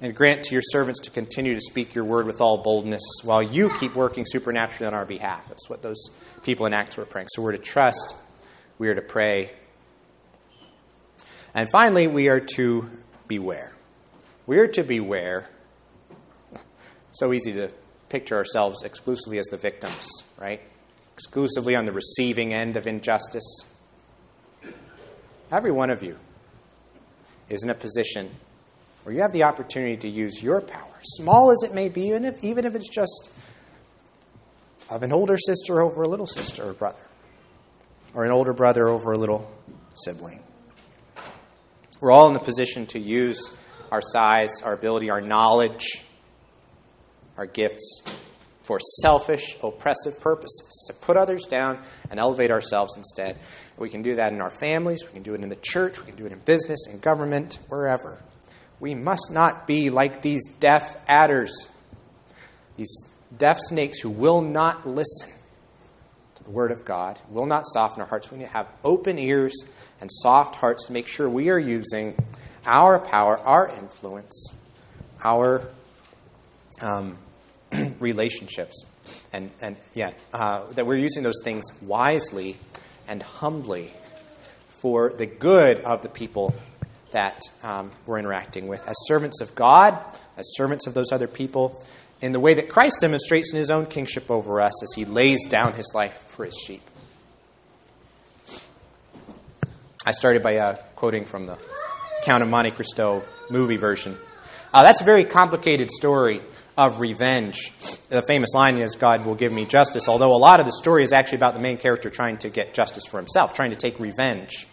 and 0.00 0.14
grant 0.14 0.44
to 0.44 0.54
your 0.54 0.62
servants 0.62 1.00
to 1.00 1.10
continue 1.10 1.54
to 1.54 1.60
speak 1.60 1.94
your 1.94 2.04
word 2.04 2.26
with 2.26 2.40
all 2.40 2.58
boldness 2.58 3.02
while 3.22 3.42
you 3.42 3.70
keep 3.78 3.94
working 3.94 4.24
supernaturally 4.26 4.86
on 4.86 4.94
our 4.94 5.04
behalf. 5.04 5.48
That's 5.48 5.68
what 5.68 5.82
those 5.82 6.08
people 6.42 6.66
in 6.66 6.72
Acts 6.72 6.96
were 6.96 7.04
praying. 7.04 7.28
So 7.32 7.42
we're 7.42 7.52
to 7.52 7.58
trust, 7.58 8.14
we 8.78 8.88
are 8.88 8.94
to 8.94 9.02
pray. 9.02 9.50
And 11.54 11.68
finally, 11.70 12.06
we 12.06 12.28
are 12.28 12.40
to 12.56 12.88
beware. 13.28 13.72
We 14.46 14.58
are 14.58 14.68
to 14.68 14.82
beware. 14.82 15.48
So 17.12 17.32
easy 17.32 17.52
to 17.54 17.70
picture 18.08 18.36
ourselves 18.36 18.82
exclusively 18.82 19.38
as 19.38 19.46
the 19.46 19.56
victims, 19.56 20.08
right? 20.38 20.60
Exclusively 21.14 21.76
on 21.76 21.84
the 21.84 21.92
receiving 21.92 22.54
end 22.54 22.76
of 22.76 22.86
injustice. 22.86 23.64
Every 25.52 25.72
one 25.72 25.90
of 25.90 26.02
you 26.02 26.16
is 27.48 27.62
in 27.62 27.70
a 27.70 27.74
position 27.74 28.30
where 29.02 29.14
you 29.14 29.22
have 29.22 29.32
the 29.32 29.44
opportunity 29.44 29.96
to 29.96 30.08
use 30.08 30.42
your 30.42 30.60
power, 30.60 31.00
small 31.02 31.50
as 31.50 31.62
it 31.62 31.74
may 31.74 31.88
be, 31.88 32.08
even 32.08 32.24
if, 32.24 32.42
even 32.44 32.64
if 32.64 32.74
it's 32.74 32.88
just 32.88 33.30
of 34.90 35.02
an 35.02 35.12
older 35.12 35.36
sister 35.36 35.80
over 35.80 36.02
a 36.02 36.08
little 36.08 36.26
sister 36.26 36.68
or 36.68 36.72
brother, 36.72 37.06
or 38.14 38.24
an 38.24 38.30
older 38.30 38.52
brother 38.52 38.88
over 38.88 39.12
a 39.12 39.18
little 39.18 39.50
sibling. 39.94 40.42
We're 42.00 42.10
all 42.10 42.28
in 42.28 42.34
the 42.34 42.40
position 42.40 42.86
to 42.86 42.98
use 42.98 43.56
our 43.92 44.02
size, 44.02 44.62
our 44.62 44.72
ability, 44.72 45.10
our 45.10 45.20
knowledge, 45.20 46.04
our 47.36 47.46
gifts 47.46 48.02
for 48.60 48.78
selfish, 49.02 49.56
oppressive 49.62 50.20
purposes, 50.20 50.84
to 50.86 50.94
put 50.94 51.16
others 51.16 51.46
down 51.46 51.82
and 52.10 52.20
elevate 52.20 52.50
ourselves 52.50 52.96
instead. 52.96 53.38
We 53.76 53.88
can 53.88 54.02
do 54.02 54.16
that 54.16 54.32
in 54.32 54.40
our 54.40 54.50
families, 54.50 55.00
we 55.06 55.12
can 55.12 55.22
do 55.22 55.34
it 55.34 55.42
in 55.42 55.48
the 55.48 55.56
church, 55.56 55.98
we 55.98 56.06
can 56.06 56.16
do 56.16 56.26
it 56.26 56.32
in 56.32 56.38
business, 56.40 56.86
in 56.90 57.00
government, 57.00 57.58
wherever. 57.68 58.22
We 58.80 58.94
must 58.94 59.30
not 59.30 59.66
be 59.66 59.90
like 59.90 60.22
these 60.22 60.42
deaf 60.58 60.96
adders, 61.06 61.68
these 62.76 63.10
deaf 63.36 63.58
snakes 63.60 64.00
who 64.00 64.08
will 64.08 64.40
not 64.40 64.88
listen 64.88 65.30
to 66.36 66.44
the 66.44 66.50
Word 66.50 66.72
of 66.72 66.84
God, 66.86 67.18
will 67.28 67.46
not 67.46 67.66
soften 67.66 68.00
our 68.00 68.08
hearts. 68.08 68.30
We 68.30 68.38
need 68.38 68.44
to 68.44 68.50
have 68.50 68.68
open 68.82 69.18
ears 69.18 69.54
and 70.00 70.10
soft 70.10 70.56
hearts 70.56 70.86
to 70.86 70.92
make 70.92 71.06
sure 71.06 71.28
we 71.28 71.50
are 71.50 71.58
using 71.58 72.16
our 72.66 72.98
power, 72.98 73.38
our 73.38 73.68
influence, 73.68 74.46
our 75.22 75.68
um, 76.80 77.18
relationships, 78.00 78.84
and, 79.32 79.50
and 79.60 79.76
yeah, 79.94 80.12
uh, 80.32 80.64
that 80.72 80.86
we're 80.86 80.96
using 80.96 81.22
those 81.22 81.40
things 81.44 81.66
wisely 81.82 82.56
and 83.06 83.22
humbly 83.22 83.92
for 84.68 85.10
the 85.10 85.26
good 85.26 85.80
of 85.80 86.02
the 86.02 86.08
people 86.08 86.54
that 87.12 87.40
um, 87.62 87.90
we're 88.06 88.18
interacting 88.18 88.68
with 88.68 88.86
as 88.88 88.94
servants 89.06 89.40
of 89.40 89.54
God, 89.54 89.98
as 90.36 90.46
servants 90.54 90.86
of 90.86 90.94
those 90.94 91.12
other 91.12 91.26
people, 91.26 91.82
in 92.20 92.32
the 92.32 92.40
way 92.40 92.54
that 92.54 92.68
Christ 92.68 92.98
demonstrates 93.00 93.52
in 93.52 93.58
his 93.58 93.70
own 93.70 93.86
kingship 93.86 94.30
over 94.30 94.60
us 94.60 94.82
as 94.82 94.90
he 94.94 95.04
lays 95.04 95.46
down 95.46 95.74
his 95.74 95.90
life 95.94 96.26
for 96.28 96.44
his 96.44 96.54
sheep. 96.54 96.82
I 100.06 100.12
started 100.12 100.42
by 100.42 100.56
uh, 100.56 100.76
quoting 100.96 101.24
from 101.24 101.46
the 101.46 101.58
Count 102.24 102.42
of 102.42 102.48
Monte 102.48 102.70
Cristo 102.70 103.22
movie 103.50 103.76
version. 103.76 104.16
Uh, 104.72 104.82
that's 104.82 105.00
a 105.00 105.04
very 105.04 105.24
complicated 105.24 105.90
story 105.90 106.40
of 106.76 107.00
revenge. 107.00 107.72
The 108.08 108.22
famous 108.22 108.54
line 108.54 108.78
is, 108.78 108.96
God 108.96 109.26
will 109.26 109.34
give 109.34 109.52
me 109.52 109.66
justice, 109.66 110.08
although 110.08 110.34
a 110.34 110.38
lot 110.38 110.60
of 110.60 110.66
the 110.66 110.72
story 110.72 111.04
is 111.04 111.12
actually 111.12 111.36
about 111.36 111.54
the 111.54 111.60
main 111.60 111.76
character 111.76 112.08
trying 112.08 112.38
to 112.38 112.48
get 112.48 112.72
justice 112.72 113.04
for 113.04 113.18
himself, 113.18 113.52
trying 113.54 113.70
to 113.70 113.76
take 113.76 114.00
revenge. 114.00 114.66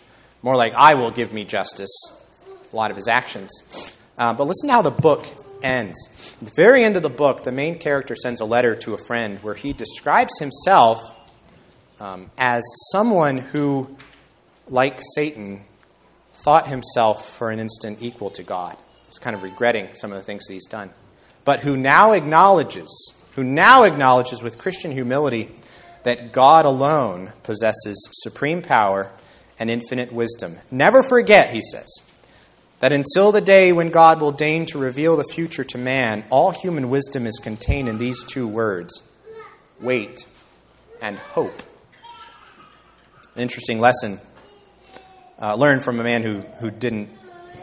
More 0.43 0.55
like, 0.55 0.73
I 0.73 0.95
will 0.95 1.11
give 1.11 1.33
me 1.33 1.43
justice, 1.43 1.89
lot 2.76 2.91
of 2.91 2.97
his 2.97 3.07
actions. 3.07 3.49
Uh, 4.18 4.34
but 4.34 4.47
listen 4.47 4.68
to 4.68 4.74
how 4.74 4.82
the 4.82 4.91
book 4.91 5.26
ends. 5.61 5.97
At 6.41 6.47
the 6.47 6.53
very 6.55 6.84
end 6.84 6.95
of 6.95 7.03
the 7.03 7.09
book, 7.09 7.43
the 7.43 7.51
main 7.51 7.80
character 7.80 8.15
sends 8.15 8.41
a 8.41 8.45
letter 8.45 8.76
to 8.76 8.93
a 8.93 8.97
friend 8.97 9.39
where 9.43 9.55
he 9.55 9.74
describes 9.74 10.38
himself 10.39 10.99
um, 11.99 12.30
as 12.38 12.63
someone 12.91 13.38
who, 13.38 13.97
like 14.70 14.99
Satan, 15.15 15.61
thought 16.43 16.68
himself 16.68 17.30
for 17.38 17.49
an 17.49 17.59
instant 17.59 18.01
equal 18.01 18.30
to 18.32 18.43
God. 18.43 18.78
He's 19.07 19.20
kind 19.20 19.36
of 19.36 19.43
regretting 19.43 19.95
some 19.95 20.11
of 20.11 20.18
the 20.18 20.24
things 20.24 20.45
that 20.45 20.53
he's 20.53 20.68
done 20.68 20.91
but 21.47 21.61
who 21.61 21.78
now 21.78 22.11
acknowledges, 22.11 22.89
who 23.36 23.41
now 23.41 23.84
acknowledges 23.84 24.43
with 24.43 24.57
Christian 24.57 24.91
humility 24.91 25.49
that 26.03 26.34
God 26.34 26.65
alone 26.65 27.32
possesses 27.43 28.05
supreme 28.11 28.61
power 28.61 29.09
and 29.57 29.70
infinite 29.70 30.11
wisdom. 30.11 30.57
Never 30.72 31.01
forget, 31.01 31.53
he 31.53 31.61
says, 31.61 31.88
that 32.80 32.91
until 32.91 33.32
the 33.32 33.41
day 33.41 33.71
when 33.71 33.89
God 33.89 34.21
will 34.21 34.32
deign 34.32 34.65
to 34.67 34.78
reveal 34.78 35.17
the 35.17 35.23
future 35.23 35.63
to 35.63 35.78
man, 35.78 36.23
all 36.30 36.51
human 36.51 36.89
wisdom 36.89 37.25
is 37.25 37.39
contained 37.39 37.89
in 37.89 37.97
these 37.97 38.23
two 38.23 38.47
words 38.47 39.01
wait 39.80 40.25
and 41.01 41.17
hope. 41.17 41.61
An 43.36 43.41
interesting 43.41 43.80
lesson 43.80 44.19
uh, 45.39 45.55
learned 45.55 45.84
from 45.84 45.99
a 45.99 46.03
man 46.03 46.23
who, 46.23 46.39
who 46.59 46.71
didn't 46.71 47.09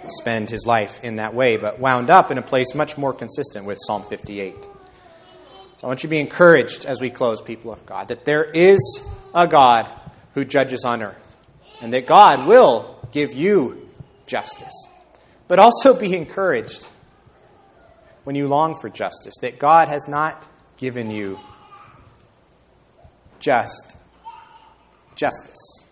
spend 0.08 0.50
his 0.50 0.66
life 0.66 1.02
in 1.02 1.16
that 1.16 1.34
way, 1.34 1.56
but 1.56 1.80
wound 1.80 2.10
up 2.10 2.30
in 2.30 2.38
a 2.38 2.42
place 2.42 2.74
much 2.74 2.96
more 2.96 3.12
consistent 3.12 3.66
with 3.66 3.78
Psalm 3.84 4.04
58. 4.04 4.54
So 4.62 4.68
I 5.82 5.86
want 5.86 6.02
you 6.02 6.08
to 6.08 6.10
be 6.10 6.20
encouraged 6.20 6.84
as 6.84 7.00
we 7.00 7.10
close, 7.10 7.42
people 7.42 7.72
of 7.72 7.84
God, 7.86 8.08
that 8.08 8.24
there 8.24 8.44
is 8.44 8.78
a 9.34 9.48
God 9.48 9.88
who 10.34 10.44
judges 10.44 10.84
on 10.84 11.02
earth, 11.02 11.36
and 11.80 11.92
that 11.92 12.06
God 12.06 12.46
will 12.46 13.08
give 13.12 13.32
you 13.32 13.88
justice. 14.26 14.72
But 15.46 15.58
also 15.58 15.98
be 15.98 16.14
encouraged 16.16 16.88
when 18.24 18.34
you 18.36 18.48
long 18.48 18.78
for 18.80 18.88
justice, 18.88 19.34
that 19.42 19.58
God 19.58 19.88
has 19.88 20.08
not 20.08 20.46
given 20.78 21.10
you 21.10 21.38
just 23.38 23.96
justice. 25.14 25.84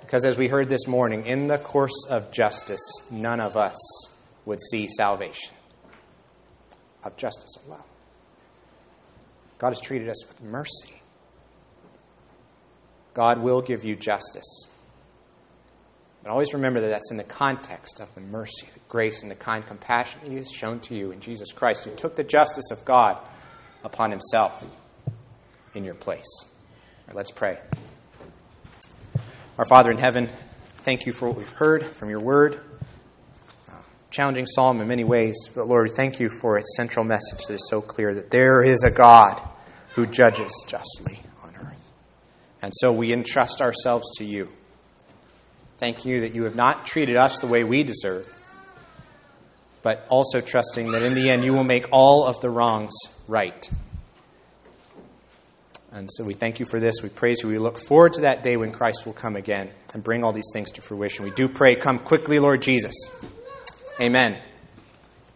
Because 0.00 0.24
as 0.24 0.36
we 0.36 0.48
heard 0.48 0.68
this 0.68 0.88
morning, 0.88 1.26
in 1.26 1.46
the 1.46 1.58
course 1.58 2.06
of 2.10 2.32
justice, 2.32 2.80
none 3.10 3.38
of 3.38 3.56
us 3.56 3.76
would 4.44 4.60
see 4.60 4.88
salvation. 4.88 5.54
Of 7.04 7.16
justice 7.16 7.56
alone. 7.66 7.82
God 9.58 9.68
has 9.68 9.80
treated 9.80 10.08
us 10.08 10.26
with 10.26 10.42
mercy. 10.42 11.00
God 13.14 13.40
will 13.40 13.62
give 13.62 13.84
you 13.84 13.96
justice. 13.96 14.69
But 16.22 16.30
always 16.30 16.52
remember 16.52 16.80
that 16.80 16.88
that's 16.88 17.10
in 17.10 17.16
the 17.16 17.24
context 17.24 18.00
of 18.00 18.14
the 18.14 18.20
mercy, 18.20 18.66
the 18.74 18.80
grace, 18.88 19.22
and 19.22 19.30
the 19.30 19.36
kind 19.36 19.66
compassion 19.66 20.20
He 20.24 20.36
has 20.36 20.50
shown 20.50 20.80
to 20.80 20.94
you 20.94 21.12
in 21.12 21.20
Jesus 21.20 21.52
Christ, 21.52 21.84
who 21.84 21.94
took 21.94 22.16
the 22.16 22.24
justice 22.24 22.70
of 22.70 22.84
God 22.84 23.18
upon 23.82 24.10
Himself 24.10 24.68
in 25.74 25.84
your 25.84 25.94
place. 25.94 26.26
Right, 27.06 27.16
let's 27.16 27.30
pray. 27.30 27.58
Our 29.56 29.64
Father 29.64 29.90
in 29.90 29.98
heaven, 29.98 30.28
thank 30.76 31.06
you 31.06 31.12
for 31.12 31.28
what 31.28 31.38
we've 31.38 31.48
heard 31.48 31.84
from 31.84 32.10
your 32.10 32.20
word. 32.20 32.60
Uh, 33.68 33.72
challenging 34.10 34.46
psalm 34.46 34.80
in 34.80 34.88
many 34.88 35.04
ways, 35.04 35.36
but 35.54 35.66
Lord, 35.66 35.90
thank 35.96 36.20
you 36.20 36.28
for 36.28 36.58
its 36.58 36.76
central 36.76 37.04
message 37.04 37.46
that 37.48 37.54
is 37.54 37.66
so 37.70 37.80
clear 37.80 38.14
that 38.14 38.30
there 38.30 38.62
is 38.62 38.82
a 38.82 38.90
God 38.90 39.40
who 39.94 40.06
judges 40.06 40.52
justly 40.68 41.20
on 41.42 41.54
earth. 41.56 41.90
And 42.60 42.72
so 42.76 42.92
we 42.92 43.12
entrust 43.12 43.62
ourselves 43.62 44.06
to 44.18 44.24
you. 44.24 44.50
Thank 45.80 46.04
you 46.04 46.20
that 46.20 46.34
you 46.34 46.44
have 46.44 46.54
not 46.54 46.84
treated 46.84 47.16
us 47.16 47.38
the 47.38 47.46
way 47.46 47.64
we 47.64 47.82
deserve, 47.84 48.28
but 49.82 50.04
also 50.10 50.42
trusting 50.42 50.92
that 50.92 51.02
in 51.02 51.14
the 51.14 51.30
end 51.30 51.42
you 51.42 51.54
will 51.54 51.64
make 51.64 51.86
all 51.90 52.26
of 52.26 52.38
the 52.40 52.50
wrongs 52.50 52.92
right. 53.26 53.68
And 55.90 56.10
so 56.12 56.22
we 56.22 56.34
thank 56.34 56.60
you 56.60 56.66
for 56.66 56.78
this. 56.78 56.96
We 57.02 57.08
praise 57.08 57.42
you. 57.42 57.48
We 57.48 57.56
look 57.56 57.78
forward 57.78 58.12
to 58.12 58.20
that 58.20 58.42
day 58.42 58.58
when 58.58 58.72
Christ 58.72 59.06
will 59.06 59.14
come 59.14 59.36
again 59.36 59.70
and 59.94 60.04
bring 60.04 60.22
all 60.22 60.34
these 60.34 60.50
things 60.52 60.70
to 60.72 60.82
fruition. 60.82 61.24
We 61.24 61.30
do 61.30 61.48
pray, 61.48 61.76
come 61.76 61.98
quickly, 61.98 62.38
Lord 62.38 62.60
Jesus. 62.60 62.94
Amen. 63.98 64.36